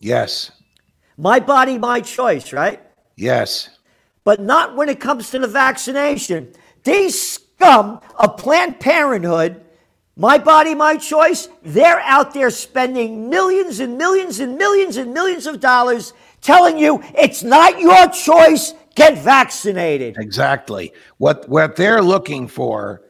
Yes. 0.00 0.50
My 1.16 1.40
body, 1.40 1.78
my 1.78 2.00
choice, 2.00 2.52
right? 2.52 2.80
Yes. 3.16 3.70
But 4.24 4.40
not 4.40 4.76
when 4.76 4.88
it 4.88 5.00
comes 5.00 5.30
to 5.30 5.38
the 5.38 5.48
vaccination. 5.48 6.52
These 6.82 7.20
scum 7.20 8.00
of 8.16 8.36
Planned 8.36 8.80
Parenthood, 8.80 9.64
my 10.16 10.38
body, 10.38 10.74
my 10.74 10.96
choice, 10.96 11.48
they're 11.62 12.00
out 12.00 12.34
there 12.34 12.50
spending 12.50 13.28
millions 13.28 13.80
and 13.80 13.98
millions 13.98 14.40
and 14.40 14.56
millions 14.56 14.96
and 14.96 15.12
millions 15.12 15.46
of 15.46 15.60
dollars 15.60 16.12
telling 16.40 16.78
you 16.78 17.02
it's 17.16 17.42
not 17.42 17.80
your 17.80 18.08
choice, 18.08 18.74
get 18.94 19.18
vaccinated. 19.18 20.16
Exactly. 20.18 20.92
What 21.18 21.48
what 21.48 21.76
they're 21.76 22.02
looking 22.02 22.46
for 22.48 23.02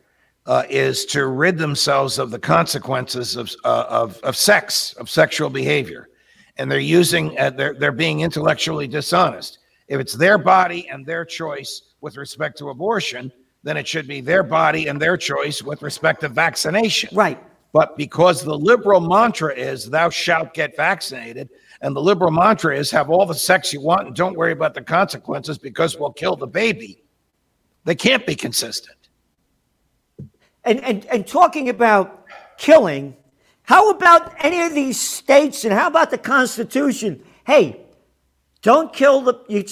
uh, 0.46 0.64
is 0.68 1.04
to 1.06 1.26
rid 1.26 1.58
themselves 1.58 2.18
of 2.18 2.30
the 2.30 2.38
consequences 2.38 3.36
of, 3.36 3.50
uh, 3.64 3.86
of, 3.88 4.18
of 4.18 4.36
sex, 4.36 4.92
of 4.94 5.08
sexual 5.08 5.48
behavior. 5.50 6.08
And 6.56 6.70
they're 6.70 6.78
using, 6.78 7.38
uh, 7.38 7.50
they're, 7.50 7.74
they're 7.74 7.92
being 7.92 8.20
intellectually 8.20 8.86
dishonest. 8.86 9.58
If 9.88 10.00
it's 10.00 10.14
their 10.14 10.38
body 10.38 10.88
and 10.88 11.04
their 11.04 11.24
choice 11.24 11.82
with 12.00 12.16
respect 12.16 12.58
to 12.58 12.70
abortion, 12.70 13.32
then 13.62 13.76
it 13.76 13.88
should 13.88 14.06
be 14.06 14.20
their 14.20 14.42
body 14.42 14.88
and 14.88 15.00
their 15.00 15.16
choice 15.16 15.62
with 15.62 15.82
respect 15.82 16.20
to 16.20 16.28
vaccination. 16.28 17.08
Right. 17.12 17.42
But 17.72 17.96
because 17.96 18.44
the 18.44 18.56
liberal 18.56 19.00
mantra 19.00 19.52
is, 19.52 19.90
thou 19.90 20.08
shalt 20.10 20.54
get 20.54 20.76
vaccinated, 20.76 21.48
and 21.80 21.96
the 21.96 22.00
liberal 22.00 22.30
mantra 22.30 22.78
is, 22.78 22.90
have 22.92 23.10
all 23.10 23.26
the 23.26 23.34
sex 23.34 23.72
you 23.72 23.80
want 23.80 24.06
and 24.06 24.14
don't 24.14 24.36
worry 24.36 24.52
about 24.52 24.74
the 24.74 24.82
consequences 24.82 25.58
because 25.58 25.98
we'll 25.98 26.12
kill 26.12 26.36
the 26.36 26.46
baby, 26.46 27.02
they 27.84 27.96
can't 27.96 28.24
be 28.24 28.36
consistent. 28.36 28.96
And, 30.64 30.80
and, 30.84 31.04
and 31.06 31.26
talking 31.26 31.68
about 31.68 32.26
killing, 32.58 33.16
how 33.64 33.90
about 33.90 34.34
any 34.44 34.60
of 34.62 34.74
these 34.74 35.00
states 35.00 35.64
and 35.64 35.72
how 35.72 35.88
about 35.88 36.10
the 36.10 36.18
Constitution? 36.18 37.22
Hey, 37.46 37.80
don't 38.60 38.92
kill 38.92 39.22
the, 39.22 39.40
you, 39.48 39.64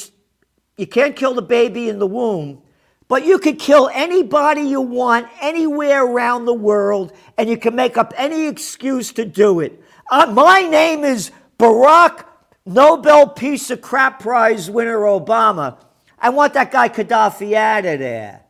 you 0.76 0.86
can't 0.86 1.14
kill 1.14 1.34
the 1.34 1.42
baby 1.42 1.88
in 1.90 1.98
the 1.98 2.06
womb, 2.06 2.62
but 3.06 3.26
you 3.26 3.38
could 3.38 3.58
kill 3.58 3.90
anybody 3.92 4.62
you 4.62 4.80
want 4.80 5.28
anywhere 5.42 6.04
around 6.04 6.46
the 6.46 6.54
world 6.54 7.12
and 7.36 7.50
you 7.50 7.58
can 7.58 7.76
make 7.76 7.98
up 7.98 8.14
any 8.16 8.46
excuse 8.46 9.12
to 9.12 9.26
do 9.26 9.60
it. 9.60 9.82
Uh, 10.10 10.26
my 10.32 10.62
name 10.62 11.04
is 11.04 11.30
Barack 11.58 12.24
Nobel 12.64 13.28
Peace 13.28 13.70
of 13.70 13.82
Crap 13.82 14.20
Prize 14.20 14.70
winner 14.70 15.00
Obama. 15.00 15.76
I 16.18 16.30
want 16.30 16.54
that 16.54 16.70
guy 16.70 16.88
Gaddafi 16.88 17.52
out 17.54 17.84
of 17.84 17.98
there. 17.98 18.42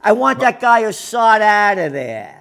I 0.00 0.12
want 0.12 0.40
that 0.40 0.60
guy 0.60 0.80
Assad 0.80 1.42
out 1.42 1.78
of 1.78 1.92
there. 1.92 2.37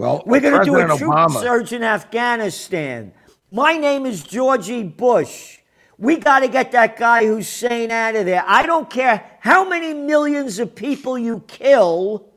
Well, 0.00 0.22
we're 0.24 0.40
going 0.40 0.58
to 0.58 0.64
do 0.64 0.76
a 0.78 0.86
troop 0.96 1.12
Obama. 1.12 1.42
surge 1.42 1.74
in 1.74 1.82
Afghanistan. 1.82 3.12
My 3.52 3.76
name 3.76 4.06
is 4.06 4.22
Georgie 4.22 4.82
Bush. 4.82 5.58
We 5.98 6.16
got 6.16 6.40
to 6.40 6.48
get 6.48 6.72
that 6.72 6.96
guy 6.96 7.26
Hussein 7.26 7.90
out 7.90 8.16
of 8.16 8.24
there. 8.24 8.42
I 8.46 8.64
don't 8.64 8.88
care 8.88 9.22
how 9.40 9.68
many 9.68 9.92
millions 9.92 10.58
of 10.58 10.74
people 10.74 11.18
you 11.18 11.44
kill, 11.46 12.30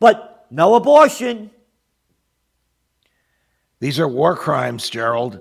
but 0.00 0.46
no 0.50 0.74
abortion. 0.74 1.50
These 3.80 4.00
are 4.00 4.08
war 4.08 4.34
crimes, 4.34 4.88
Gerald, 4.88 5.40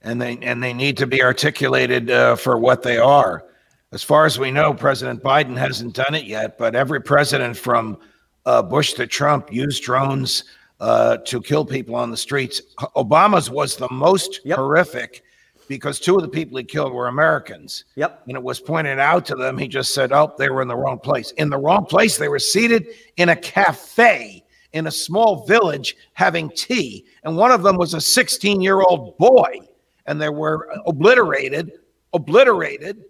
and 0.00 0.18
they 0.22 0.38
and 0.38 0.62
they 0.62 0.72
need 0.72 0.96
to 0.96 1.06
be 1.06 1.22
articulated 1.22 2.10
uh, 2.10 2.34
for 2.36 2.56
what 2.58 2.82
they 2.82 2.96
are. 2.96 3.44
As 3.92 4.02
far 4.02 4.24
as 4.24 4.38
we 4.38 4.50
know, 4.50 4.72
President 4.72 5.22
Biden 5.22 5.58
hasn't 5.58 5.92
done 5.92 6.14
it 6.14 6.24
yet, 6.24 6.56
but 6.56 6.74
every 6.74 7.02
president 7.02 7.58
from 7.58 7.98
uh, 8.46 8.62
Bush 8.62 8.94
to 8.94 9.06
Trump 9.06 9.52
used 9.52 9.82
drones 9.82 10.44
uh, 10.80 11.18
to 11.18 11.40
kill 11.40 11.64
people 11.64 11.94
on 11.94 12.10
the 12.10 12.16
streets. 12.16 12.60
Obama's 12.96 13.50
was 13.50 13.76
the 13.76 13.88
most 13.90 14.40
yep. 14.44 14.58
horrific 14.58 15.22
because 15.68 15.98
two 15.98 16.16
of 16.16 16.22
the 16.22 16.28
people 16.28 16.58
he 16.58 16.64
killed 16.64 16.92
were 16.92 17.08
Americans. 17.08 17.84
Yep. 17.96 18.22
And 18.28 18.36
it 18.36 18.42
was 18.42 18.60
pointed 18.60 18.98
out 18.98 19.24
to 19.26 19.34
them. 19.34 19.56
He 19.56 19.68
just 19.68 19.94
said, 19.94 20.12
oh, 20.12 20.34
they 20.38 20.50
were 20.50 20.62
in 20.62 20.68
the 20.68 20.76
wrong 20.76 20.98
place. 20.98 21.30
In 21.32 21.48
the 21.48 21.58
wrong 21.58 21.86
place, 21.86 22.18
they 22.18 22.28
were 22.28 22.38
seated 22.38 22.88
in 23.16 23.30
a 23.30 23.36
cafe 23.36 24.44
in 24.72 24.88
a 24.88 24.90
small 24.90 25.46
village 25.46 25.96
having 26.12 26.50
tea. 26.50 27.06
And 27.22 27.36
one 27.36 27.52
of 27.52 27.62
them 27.62 27.76
was 27.76 27.94
a 27.94 28.00
16 28.00 28.60
year 28.60 28.80
old 28.80 29.16
boy. 29.18 29.60
And 30.06 30.20
they 30.20 30.28
were 30.28 30.68
obliterated, 30.86 31.72
obliterated 32.12 33.04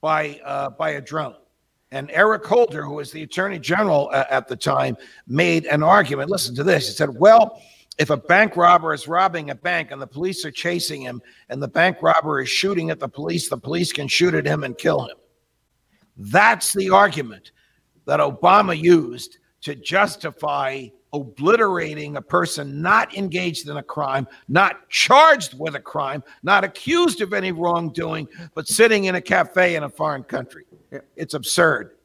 by 0.00 0.40
uh, 0.44 0.70
by 0.70 0.90
a 0.90 1.00
drone. 1.00 1.36
And 1.92 2.10
Eric 2.10 2.44
Holder, 2.46 2.82
who 2.82 2.94
was 2.94 3.12
the 3.12 3.22
attorney 3.22 3.58
general 3.58 4.08
uh, 4.14 4.24
at 4.30 4.48
the 4.48 4.56
time, 4.56 4.96
made 5.28 5.66
an 5.66 5.82
argument. 5.82 6.30
Listen 6.30 6.54
to 6.54 6.64
this. 6.64 6.88
He 6.88 6.94
said, 6.94 7.10
"Well, 7.14 7.60
if 7.98 8.08
a 8.08 8.16
bank 8.16 8.56
robber 8.56 8.94
is 8.94 9.06
robbing 9.06 9.50
a 9.50 9.54
bank 9.54 9.90
and 9.90 10.00
the 10.00 10.06
police 10.06 10.42
are 10.46 10.50
chasing 10.50 11.02
him, 11.02 11.20
and 11.50 11.62
the 11.62 11.68
bank 11.68 11.98
robber 12.00 12.40
is 12.40 12.48
shooting 12.48 12.88
at 12.88 12.98
the 12.98 13.08
police, 13.08 13.50
the 13.50 13.58
police 13.58 13.92
can 13.92 14.08
shoot 14.08 14.34
at 14.34 14.46
him 14.46 14.64
and 14.64 14.76
kill 14.76 15.04
him." 15.04 15.16
That's 16.16 16.72
the 16.72 16.88
argument 16.88 17.52
that 18.06 18.20
Obama 18.20 18.76
used 18.76 19.38
to 19.60 19.74
justify 19.74 20.86
obliterating 21.12 22.16
a 22.16 22.22
person 22.22 22.80
not 22.80 23.14
engaged 23.14 23.68
in 23.68 23.76
a 23.76 23.82
crime, 23.82 24.26
not 24.48 24.88
charged 24.88 25.58
with 25.58 25.74
a 25.74 25.80
crime, 25.80 26.24
not 26.42 26.64
accused 26.64 27.20
of 27.20 27.34
any 27.34 27.52
wrongdoing, 27.52 28.26
but 28.54 28.66
sitting 28.66 29.04
in 29.04 29.16
a 29.16 29.20
cafe 29.20 29.76
in 29.76 29.82
a 29.82 29.88
foreign 29.90 30.22
country. 30.22 30.64
It's 31.16 31.34
absurd. 31.34 31.96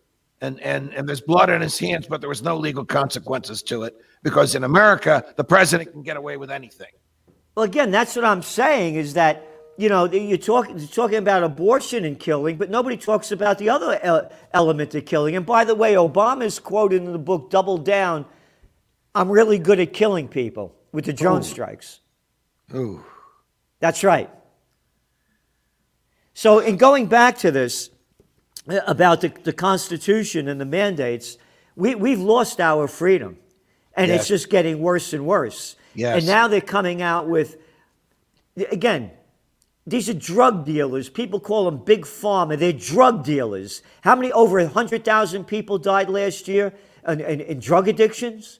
and 0.42 0.60
and 0.62 0.94
and 0.94 1.08
there's 1.08 1.22
blood 1.22 1.50
on 1.50 1.62
his 1.62 1.78
hands, 1.80 2.08
but 2.08 2.22
there 2.22 2.30
was 2.30 2.44
no 2.44 2.58
legal 2.58 2.86
consequences 2.86 3.64
to 3.64 3.84
it 3.84 3.96
because 4.24 4.56
in 4.56 4.64
America 4.64 5.26
the 5.36 5.44
president 5.44 5.92
can 5.92 6.04
get 6.04 6.18
away 6.18 6.38
with 6.38 6.52
anything. 6.52 6.92
Well, 7.56 7.66
again, 7.66 7.90
that's 7.90 8.16
what 8.16 8.24
I'm 8.24 8.44
saying 8.44 8.96
is 8.96 9.16
that 9.16 9.48
you 9.78 9.90
know 9.90 10.06
you're 10.06 10.38
talking 10.38 10.78
you're 10.78 10.88
talking 10.88 11.18
about 11.18 11.44
abortion 11.44 12.06
and 12.06 12.20
killing, 12.20 12.58
but 12.58 12.70
nobody 12.70 12.98
talks 12.98 13.32
about 13.32 13.58
the 13.58 13.70
other 13.70 14.30
element 14.54 14.94
of 14.94 15.06
killing. 15.06 15.36
And 15.36 15.46
by 15.46 15.64
the 15.66 15.76
way, 15.76 15.96
Obama 15.96 16.44
is 16.44 16.60
quoted 16.60 17.04
in 17.04 17.12
the 17.12 17.20
book 17.20 17.50
"Double 17.50 17.78
Down." 17.80 18.26
I'm 19.16 19.32
really 19.32 19.58
good 19.58 19.80
at 19.80 19.94
killing 19.94 20.28
people 20.28 20.76
with 20.92 21.06
the 21.06 21.14
drone 21.14 21.40
Ooh. 21.40 21.44
strikes. 21.44 22.02
Ooh, 22.76 23.04
that's 23.80 24.04
right. 24.04 24.30
So, 26.36 26.60
in 26.60 26.78
going 26.78 27.08
back 27.08 27.40
to 27.40 27.50
this 27.50 27.90
uh, 27.90 27.97
about 28.68 29.22
the, 29.22 29.30
the 29.44 29.54
Constitution 29.54 30.48
and 30.48 30.60
the 30.60 30.66
mandates, 30.66 31.38
we, 31.76 31.96
we've 31.96 32.20
lost 32.20 32.60
our 32.60 32.88
freedom. 32.88 33.38
And 33.96 34.10
yes. 34.10 34.22
it's 34.22 34.28
just 34.28 34.50
getting 34.50 34.80
worse 34.80 35.14
and 35.14 35.26
worse. 35.26 35.76
Yes. 35.96 36.18
And 36.18 36.28
now 36.28 36.48
they're 36.48 36.62
coming 36.62 37.02
out 37.02 37.28
with, 37.28 37.58
again, 38.56 39.12
these 39.88 40.10
are 40.10 40.14
drug 40.14 40.66
dealers. 40.66 41.10
People 41.10 41.40
call 41.40 41.66
them 41.66 41.84
big 41.84 42.02
pharma. 42.02 42.60
They're 42.60 42.74
drug 42.74 43.24
dealers. 43.24 43.82
How 44.02 44.16
many, 44.16 44.32
over 44.34 44.62
100,000 44.62 45.46
people 45.46 45.78
died 45.78 46.10
last 46.10 46.48
year 46.48 46.74
in, 47.08 47.22
in, 47.22 47.42
in 47.42 47.60
drug 47.60 47.88
addictions? 47.88 48.60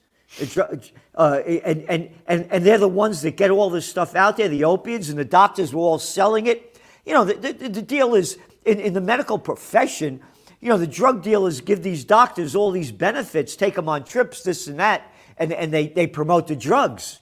Uh, 1.14 1.40
and, 1.46 1.84
and, 1.88 2.10
and, 2.26 2.46
and 2.50 2.64
they're 2.64 2.78
the 2.78 2.88
ones 2.88 3.22
that 3.22 3.36
get 3.36 3.50
all 3.50 3.70
this 3.70 3.86
stuff 3.86 4.14
out 4.14 4.36
there, 4.36 4.48
the 4.48 4.64
opiates, 4.64 5.08
and 5.08 5.18
the 5.18 5.24
doctors 5.24 5.72
were 5.72 5.80
all 5.80 5.98
selling 5.98 6.46
it. 6.46 6.80
You 7.04 7.12
know, 7.12 7.24
the, 7.24 7.34
the, 7.34 7.68
the 7.68 7.82
deal 7.82 8.14
is 8.14 8.38
in, 8.68 8.80
in 8.80 8.92
the 8.92 9.00
medical 9.00 9.38
profession, 9.38 10.20
you 10.60 10.68
know, 10.68 10.76
the 10.76 10.86
drug 10.86 11.22
dealers 11.22 11.60
give 11.60 11.82
these 11.82 12.04
doctors 12.04 12.54
all 12.54 12.70
these 12.70 12.92
benefits, 12.92 13.56
take 13.56 13.74
them 13.74 13.88
on 13.88 14.04
trips, 14.04 14.42
this 14.42 14.66
and 14.66 14.78
that, 14.78 15.10
and, 15.38 15.52
and 15.52 15.72
they, 15.72 15.88
they 15.88 16.06
promote 16.06 16.48
the 16.48 16.56
drugs. 16.56 17.20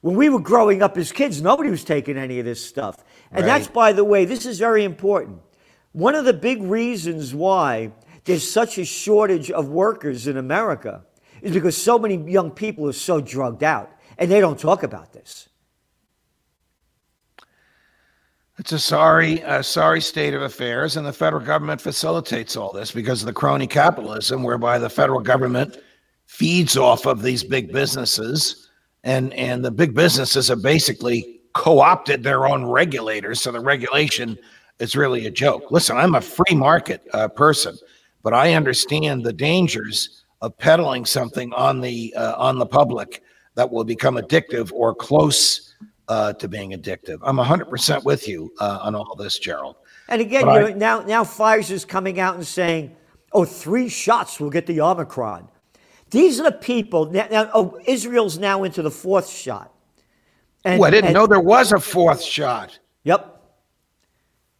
When 0.00 0.16
we 0.16 0.28
were 0.28 0.40
growing 0.40 0.82
up 0.82 0.96
as 0.96 1.12
kids, 1.12 1.40
nobody 1.40 1.70
was 1.70 1.84
taking 1.84 2.16
any 2.16 2.38
of 2.38 2.44
this 2.44 2.64
stuff. 2.64 3.04
And 3.30 3.44
right. 3.44 3.58
that's, 3.58 3.68
by 3.68 3.92
the 3.92 4.04
way, 4.04 4.24
this 4.24 4.44
is 4.46 4.58
very 4.58 4.84
important. 4.84 5.40
One 5.92 6.14
of 6.14 6.24
the 6.24 6.32
big 6.32 6.62
reasons 6.62 7.34
why 7.34 7.92
there's 8.24 8.48
such 8.48 8.78
a 8.78 8.84
shortage 8.84 9.50
of 9.50 9.68
workers 9.68 10.26
in 10.26 10.36
America 10.36 11.04
is 11.42 11.52
because 11.52 11.76
so 11.76 11.98
many 11.98 12.16
young 12.30 12.50
people 12.50 12.88
are 12.88 12.92
so 12.92 13.20
drugged 13.20 13.62
out, 13.62 13.90
and 14.18 14.30
they 14.30 14.40
don't 14.40 14.58
talk 14.58 14.82
about 14.82 15.12
this. 15.12 15.48
It's 18.58 18.72
a 18.72 18.78
sorry, 18.78 19.40
a 19.40 19.62
sorry 19.62 20.00
state 20.00 20.32
of 20.32 20.40
affairs, 20.40 20.96
and 20.96 21.06
the 21.06 21.12
federal 21.12 21.44
government 21.44 21.78
facilitates 21.78 22.56
all 22.56 22.72
this 22.72 22.90
because 22.90 23.20
of 23.20 23.26
the 23.26 23.32
crony 23.32 23.66
capitalism, 23.66 24.42
whereby 24.42 24.78
the 24.78 24.88
federal 24.88 25.20
government 25.20 25.76
feeds 26.24 26.76
off 26.76 27.06
of 27.06 27.20
these 27.22 27.44
big 27.44 27.70
businesses, 27.70 28.70
and 29.04 29.34
and 29.34 29.62
the 29.62 29.70
big 29.70 29.94
businesses 29.94 30.48
have 30.48 30.62
basically 30.62 31.40
co-opted 31.52 32.22
their 32.22 32.46
own 32.46 32.64
regulators, 32.64 33.42
so 33.42 33.52
the 33.52 33.60
regulation 33.60 34.38
is 34.78 34.96
really 34.96 35.26
a 35.26 35.30
joke. 35.30 35.70
Listen, 35.70 35.98
I'm 35.98 36.14
a 36.14 36.20
free 36.22 36.54
market 36.54 37.06
uh, 37.12 37.28
person, 37.28 37.76
but 38.22 38.32
I 38.32 38.54
understand 38.54 39.22
the 39.22 39.32
dangers 39.34 40.24
of 40.40 40.56
peddling 40.56 41.04
something 41.04 41.52
on 41.52 41.82
the 41.82 42.14
uh, 42.16 42.34
on 42.38 42.58
the 42.58 42.66
public 42.66 43.22
that 43.54 43.70
will 43.70 43.84
become 43.84 44.16
addictive 44.16 44.72
or 44.72 44.94
close 44.94 45.65
uh, 46.08 46.32
to 46.34 46.48
being 46.48 46.72
addictive. 46.72 47.18
I'm 47.22 47.36
100% 47.36 48.04
with 48.04 48.28
you 48.28 48.52
uh, 48.60 48.78
on 48.82 48.94
all 48.94 49.14
this, 49.16 49.38
Gerald. 49.38 49.76
And 50.08 50.20
again, 50.20 50.46
you 50.46 50.60
know, 50.60 50.68
now 50.68 51.00
now 51.00 51.24
Pfizer's 51.24 51.84
coming 51.84 52.20
out 52.20 52.36
and 52.36 52.46
saying, 52.46 52.94
"Oh, 53.32 53.44
three 53.44 53.88
shots 53.88 54.38
will 54.38 54.50
get 54.50 54.66
the 54.66 54.80
Omicron." 54.80 55.48
These 56.10 56.38
are 56.38 56.44
the 56.44 56.52
people. 56.52 57.10
Now, 57.10 57.26
now 57.28 57.50
oh, 57.52 57.78
Israel's 57.86 58.38
now 58.38 58.62
into 58.62 58.82
the 58.82 58.90
fourth 58.90 59.28
shot. 59.28 59.74
And, 60.64 60.84
I 60.84 60.90
didn't 60.90 61.06
and, 61.06 61.14
know 61.14 61.26
there 61.26 61.40
was 61.40 61.72
a 61.72 61.80
fourth 61.80 62.22
shot. 62.22 62.78
Yep. 63.02 63.42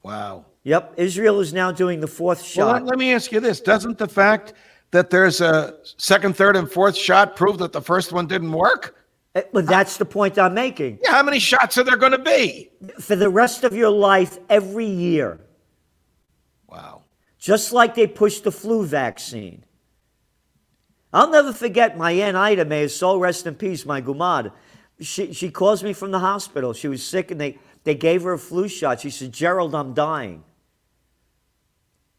Wow. 0.02 0.46
Yep. 0.64 0.94
Israel 0.96 1.40
is 1.40 1.52
now 1.52 1.70
doing 1.70 2.00
the 2.00 2.08
fourth 2.08 2.42
shot. 2.42 2.82
Well, 2.82 2.84
let 2.84 2.98
me 2.98 3.12
ask 3.12 3.30
you 3.30 3.38
this: 3.38 3.60
Doesn't 3.60 3.98
the 3.98 4.08
fact 4.08 4.54
that 4.90 5.10
there's 5.10 5.40
a 5.40 5.74
second, 5.96 6.36
third, 6.36 6.56
and 6.56 6.70
fourth 6.70 6.96
shot 6.96 7.36
prove 7.36 7.58
that 7.58 7.72
the 7.72 7.80
first 7.80 8.12
one 8.12 8.26
didn't 8.26 8.52
work? 8.52 8.96
Uh, 9.36 9.42
but 9.52 9.66
that's 9.66 9.98
the 9.98 10.04
point 10.06 10.38
I'm 10.38 10.54
making. 10.54 10.98
Yeah, 11.04 11.12
how 11.12 11.22
many 11.22 11.38
shots 11.38 11.76
are 11.76 11.84
there 11.84 11.98
going 11.98 12.12
to 12.12 12.18
be? 12.18 12.70
For 13.00 13.14
the 13.14 13.28
rest 13.28 13.64
of 13.64 13.74
your 13.74 13.90
life, 13.90 14.38
every 14.48 14.86
year. 14.86 15.38
Wow. 16.66 17.02
Just 17.38 17.70
like 17.70 17.94
they 17.94 18.06
pushed 18.06 18.44
the 18.44 18.50
flu 18.50 18.86
vaccine. 18.86 19.64
I'll 21.12 21.30
never 21.30 21.52
forget 21.52 21.98
my 21.98 22.12
Aunt 22.12 22.36
Ida, 22.36 22.64
may 22.64 22.82
her 22.82 22.88
soul 22.88 23.18
rest 23.18 23.46
in 23.46 23.54
peace, 23.56 23.84
my 23.84 24.00
gumad. 24.00 24.52
She, 25.00 25.34
she 25.34 25.50
calls 25.50 25.84
me 25.84 25.92
from 25.92 26.12
the 26.12 26.18
hospital. 26.18 26.72
She 26.72 26.88
was 26.88 27.04
sick 27.04 27.30
and 27.30 27.38
they, 27.38 27.58
they 27.84 27.94
gave 27.94 28.22
her 28.22 28.32
a 28.32 28.38
flu 28.38 28.68
shot. 28.68 29.00
She 29.00 29.10
said, 29.10 29.32
Gerald, 29.32 29.74
I'm 29.74 29.92
dying. 29.92 30.44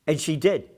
And 0.05 0.21
she 0.21 0.35
did. 0.35 0.69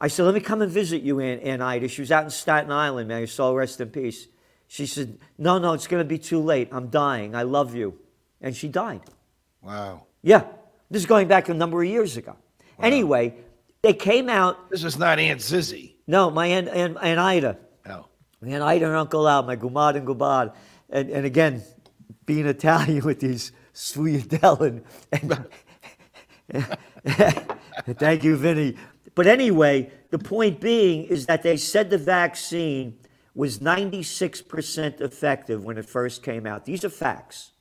I 0.00 0.08
said, 0.08 0.24
let 0.24 0.34
me 0.34 0.40
come 0.40 0.62
and 0.62 0.70
visit 0.70 1.02
you, 1.02 1.20
Aunt, 1.20 1.42
Aunt 1.42 1.62
Ida. 1.62 1.86
She 1.86 2.02
was 2.02 2.10
out 2.10 2.24
in 2.24 2.30
Staten 2.30 2.72
Island, 2.72 3.06
may 3.06 3.20
her 3.20 3.26
soul 3.28 3.54
rest 3.54 3.80
in 3.80 3.90
peace. 3.90 4.26
She 4.66 4.86
said, 4.86 5.18
No, 5.38 5.58
no, 5.58 5.72
it's 5.72 5.86
going 5.86 6.00
to 6.00 6.08
be 6.08 6.18
too 6.18 6.40
late. 6.40 6.68
I'm 6.72 6.88
dying. 6.88 7.34
I 7.34 7.42
love 7.42 7.74
you. 7.74 7.98
And 8.40 8.54
she 8.54 8.68
died. 8.68 9.02
Wow. 9.62 10.04
Yeah. 10.22 10.44
This 10.90 11.02
is 11.02 11.06
going 11.06 11.28
back 11.28 11.48
a 11.48 11.54
number 11.54 11.82
of 11.82 11.88
years 11.88 12.16
ago. 12.16 12.36
Wow. 12.78 12.86
Anyway, 12.86 13.34
they 13.82 13.92
came 13.92 14.28
out. 14.28 14.70
This 14.70 14.84
is 14.84 14.98
not 14.98 15.18
Aunt 15.18 15.40
Zizzy. 15.40 15.94
No, 16.06 16.30
my 16.30 16.46
Aunt, 16.46 16.68
Aunt, 16.68 16.96
Aunt 17.00 17.18
Ida. 17.18 17.58
Oh. 17.88 18.06
Aunt 18.42 18.62
Ida 18.62 18.86
and 18.86 18.96
Uncle 18.96 19.28
Al, 19.28 19.42
my 19.42 19.56
Gumad 19.56 19.96
and 19.96 20.06
Gubad. 20.06 20.54
And, 20.90 21.10
and 21.10 21.24
again, 21.24 21.62
being 22.26 22.46
Italian 22.46 23.04
with 23.04 23.20
these 23.20 23.52
sweet 23.72 24.32
and, 24.42 24.84
and 25.12 25.46
thank 27.98 28.24
you, 28.24 28.36
Vinny. 28.36 28.76
But 29.14 29.26
anyway, 29.26 29.90
the 30.10 30.18
point 30.18 30.60
being 30.60 31.04
is 31.04 31.26
that 31.26 31.42
they 31.42 31.56
said 31.56 31.90
the 31.90 31.98
vaccine 31.98 32.98
was 33.34 33.58
96% 33.58 35.00
effective 35.00 35.64
when 35.64 35.76
it 35.76 35.86
first 35.86 36.22
came 36.22 36.46
out. 36.46 36.64
These 36.64 36.84
are 36.84 36.90
facts. 36.90 37.52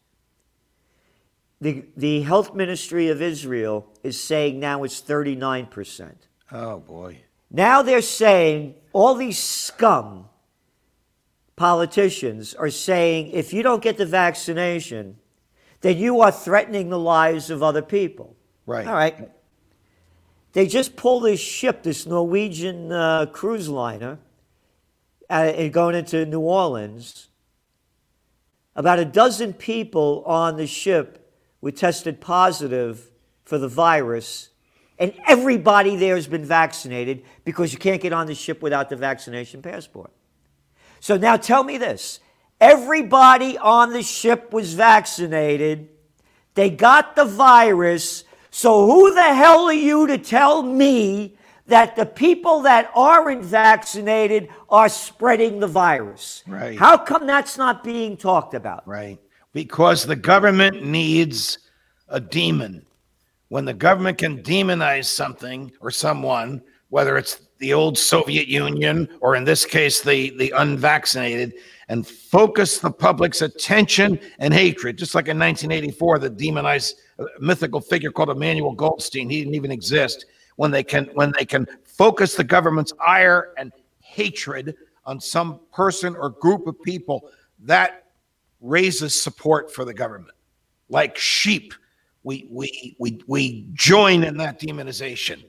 The, 1.59 1.85
the 1.95 2.21
health 2.21 2.53
ministry 2.53 3.07
of 3.07 3.21
Israel 3.21 3.87
is 4.03 4.19
saying 4.21 4.59
now 4.59 4.83
it's 4.83 5.01
39%. 5.01 6.13
Oh, 6.51 6.79
boy. 6.79 7.21
Now 7.49 7.81
they're 7.81 8.01
saying 8.01 8.75
all 8.91 9.15
these 9.15 9.39
scum 9.39 10.29
politicians 11.55 12.53
are 12.53 12.69
saying 12.69 13.29
if 13.29 13.53
you 13.53 13.63
don't 13.63 13.81
get 13.81 13.97
the 13.97 14.05
vaccination, 14.05 15.17
then 15.81 15.97
you 15.97 16.21
are 16.21 16.31
threatening 16.31 16.89
the 16.89 16.99
lives 16.99 17.49
of 17.49 17.63
other 17.63 17.81
people. 17.81 18.35
Right. 18.65 18.85
All 18.87 18.93
right. 18.93 19.29
They 20.53 20.67
just 20.67 20.95
pulled 20.95 21.23
this 21.23 21.39
ship, 21.39 21.83
this 21.83 22.05
Norwegian 22.05 22.91
uh, 22.91 23.25
cruise 23.27 23.69
liner 23.69 24.19
uh, 25.33 25.67
going 25.69 25.95
into 25.95 26.25
New 26.27 26.41
Orleans, 26.41 27.27
about 28.75 28.99
a 28.99 29.05
dozen 29.05 29.53
people 29.53 30.23
on 30.27 30.57
the 30.57 30.67
ship 30.67 31.31
were 31.59 31.71
tested 31.71 32.21
positive 32.21 33.09
for 33.43 33.57
the 33.57 33.67
virus, 33.67 34.49
and 34.99 35.11
everybody 35.27 35.95
there 35.95 36.15
has 36.15 36.27
been 36.27 36.45
vaccinated 36.45 37.23
because 37.45 37.73
you 37.73 37.79
can't 37.79 37.99
get 37.99 38.13
on 38.13 38.27
the 38.27 38.35
ship 38.35 38.61
without 38.61 38.89
the 38.89 38.95
vaccination 38.95 39.63
passport. 39.63 40.11
So 40.99 41.17
now 41.17 41.35
tell 41.37 41.63
me 41.63 41.77
this 41.79 42.19
everybody 42.61 43.57
on 43.57 43.91
the 43.91 44.03
ship 44.03 44.53
was 44.53 44.75
vaccinated, 44.75 45.89
they 46.53 46.69
got 46.69 47.15
the 47.15 47.25
virus. 47.25 48.23
So, 48.51 48.85
who 48.85 49.15
the 49.15 49.33
hell 49.33 49.65
are 49.65 49.73
you 49.73 50.05
to 50.05 50.19
tell 50.19 50.61
me 50.61 51.35
that 51.67 51.95
the 51.95 52.05
people 52.05 52.61
that 52.61 52.91
aren't 52.93 53.43
vaccinated 53.43 54.49
are 54.69 54.89
spreading 54.89 55.59
the 55.59 55.67
virus. 55.67 56.43
Right. 56.47 56.77
How 56.77 56.97
come 56.97 57.25
that's 57.25 57.57
not 57.57 57.83
being 57.83 58.17
talked 58.17 58.53
about? 58.53 58.87
Right. 58.87 59.19
Because 59.53 60.05
the 60.05 60.15
government 60.15 60.83
needs 60.83 61.59
a 62.09 62.19
demon. 62.19 62.85
When 63.49 63.65
the 63.65 63.73
government 63.73 64.17
can 64.17 64.41
demonize 64.41 65.05
something 65.05 65.71
or 65.79 65.91
someone, 65.91 66.61
whether 66.89 67.17
it's 67.17 67.41
the 67.59 67.73
old 67.73 67.97
Soviet 67.97 68.47
Union 68.47 69.07
or 69.21 69.35
in 69.35 69.43
this 69.43 69.63
case 69.63 70.01
the, 70.01 70.35
the 70.37 70.51
unvaccinated, 70.57 71.53
and 71.89 72.07
focus 72.07 72.79
the 72.79 72.91
public's 72.91 73.41
attention 73.41 74.19
and 74.39 74.53
hatred, 74.53 74.97
just 74.97 75.15
like 75.15 75.27
in 75.27 75.37
1984, 75.37 76.19
the 76.19 76.29
demonized 76.29 76.95
uh, 77.19 77.25
mythical 77.39 77.79
figure 77.79 78.11
called 78.11 78.29
Emmanuel 78.29 78.73
Goldstein. 78.73 79.29
He 79.29 79.39
didn't 79.39 79.55
even 79.55 79.71
exist 79.71 80.25
when 80.55 80.71
they 80.71 80.83
can 80.83 81.05
when 81.13 81.33
they 81.37 81.45
can 81.45 81.67
focus 81.83 82.35
the 82.35 82.43
government's 82.43 82.93
ire 83.05 83.53
and 83.57 83.71
hatred 83.99 84.75
on 85.05 85.19
some 85.19 85.59
person 85.73 86.15
or 86.15 86.29
group 86.29 86.67
of 86.67 86.81
people 86.81 87.29
that 87.59 88.05
raises 88.61 89.21
support 89.21 89.73
for 89.73 89.83
the 89.85 89.93
government 89.93 90.33
like 90.89 91.17
sheep 91.17 91.73
we 92.23 92.47
we 92.49 92.95
we 92.99 93.19
we 93.27 93.67
join 93.73 94.23
in 94.23 94.37
that 94.37 94.59
demonization 94.59 95.43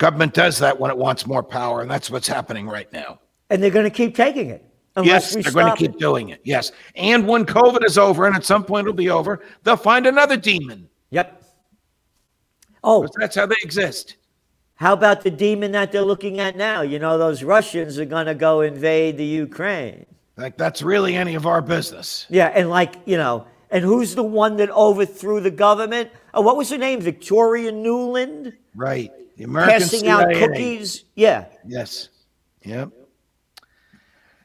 Government 0.00 0.32
does 0.32 0.58
that 0.60 0.80
when 0.80 0.90
it 0.90 0.96
wants 0.96 1.26
more 1.26 1.42
power, 1.42 1.82
and 1.82 1.90
that's 1.90 2.10
what's 2.10 2.26
happening 2.26 2.66
right 2.66 2.90
now. 2.90 3.20
And 3.50 3.62
they're 3.62 3.70
going 3.70 3.84
to 3.84 3.90
keep 3.90 4.16
taking 4.16 4.48
it. 4.48 4.64
Yes, 5.02 5.34
they're 5.34 5.52
going 5.52 5.70
to 5.70 5.76
keep 5.76 5.90
it. 5.90 5.98
doing 5.98 6.30
it. 6.30 6.40
Yes. 6.42 6.72
And 6.94 7.28
when 7.28 7.44
COVID 7.44 7.84
is 7.84 7.98
over, 7.98 8.26
and 8.26 8.34
at 8.34 8.42
some 8.42 8.64
point 8.64 8.86
it'll 8.86 8.96
be 8.96 9.10
over, 9.10 9.44
they'll 9.62 9.76
find 9.76 10.06
another 10.06 10.38
demon. 10.38 10.88
Yep. 11.10 11.44
Oh, 12.82 13.06
that's 13.18 13.36
how 13.36 13.44
they 13.44 13.56
exist. 13.60 14.16
How 14.80 14.94
about 14.94 15.20
the 15.24 15.30
demon 15.30 15.72
that 15.72 15.92
they're 15.92 16.00
looking 16.00 16.40
at 16.40 16.56
now? 16.56 16.80
You 16.80 16.98
know, 16.98 17.18
those 17.18 17.42
Russians 17.42 17.98
are 17.98 18.06
going 18.06 18.24
to 18.24 18.34
go 18.34 18.62
invade 18.62 19.18
the 19.18 19.26
Ukraine. 19.26 20.06
Like 20.38 20.56
that's 20.56 20.80
really 20.80 21.16
any 21.16 21.34
of 21.34 21.44
our 21.44 21.60
business. 21.60 22.24
Yeah, 22.30 22.46
and 22.46 22.70
like, 22.70 22.94
you 23.04 23.18
know, 23.18 23.46
and 23.70 23.84
who's 23.84 24.14
the 24.14 24.22
one 24.22 24.56
that 24.56 24.70
overthrew 24.70 25.40
the 25.40 25.50
government? 25.50 26.10
Oh, 26.32 26.40
what 26.40 26.56
was 26.56 26.70
her 26.70 26.78
name? 26.78 27.02
Victoria 27.02 27.70
Nuland? 27.70 28.54
Right. 28.74 29.12
The 29.36 29.44
American 29.44 29.80
Passing 29.80 30.08
out 30.08 30.32
cookies. 30.32 31.04
Yeah. 31.14 31.44
Yes. 31.66 32.08
Yep. 32.62 32.88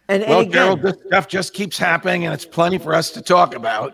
And, 0.10 0.22
and 0.22 0.30
Well, 0.30 0.40
again, 0.42 0.52
Gerald, 0.52 0.82
this 0.82 0.98
stuff 1.08 1.30
just 1.30 1.54
keeps 1.54 1.78
happening, 1.78 2.26
and 2.26 2.34
it's 2.34 2.46
plenty 2.46 2.78
for 2.78 2.94
us 2.94 3.10
to 3.12 3.22
talk 3.22 3.56
about. 3.56 3.94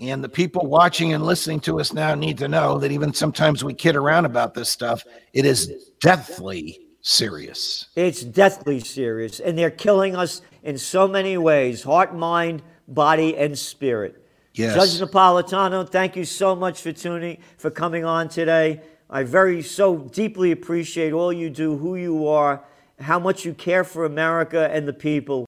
And 0.00 0.24
the 0.24 0.28
people 0.28 0.66
watching 0.66 1.12
and 1.12 1.24
listening 1.24 1.60
to 1.60 1.78
us 1.78 1.92
now 1.92 2.14
need 2.14 2.38
to 2.38 2.48
know 2.48 2.78
that 2.78 2.90
even 2.90 3.12
sometimes 3.12 3.62
we 3.62 3.74
kid 3.74 3.96
around 3.96 4.24
about 4.24 4.54
this 4.54 4.70
stuff, 4.70 5.04
it 5.34 5.44
is 5.44 5.90
deathly 6.00 6.80
serious. 7.02 7.86
It's 7.96 8.22
deathly 8.22 8.80
serious, 8.80 9.40
and 9.40 9.58
they're 9.58 9.70
killing 9.70 10.16
us 10.16 10.40
in 10.62 10.78
so 10.78 11.06
many 11.06 11.36
ways 11.36 11.82
heart, 11.82 12.14
mind, 12.14 12.62
body, 12.88 13.36
and 13.36 13.58
spirit. 13.58 14.24
Yes. 14.54 14.74
Judge 14.74 15.08
Napolitano, 15.08 15.88
thank 15.88 16.16
you 16.16 16.24
so 16.24 16.56
much 16.56 16.80
for 16.80 16.92
tuning, 16.92 17.38
for 17.58 17.70
coming 17.70 18.04
on 18.04 18.28
today. 18.28 18.80
I 19.08 19.22
very, 19.22 19.62
so 19.62 19.96
deeply 19.96 20.50
appreciate 20.50 21.12
all 21.12 21.32
you 21.32 21.50
do, 21.50 21.76
who 21.76 21.96
you 21.96 22.26
are, 22.26 22.64
how 22.98 23.18
much 23.18 23.44
you 23.44 23.54
care 23.54 23.84
for 23.84 24.04
America 24.04 24.68
and 24.72 24.86
the 24.88 24.92
people. 24.92 25.38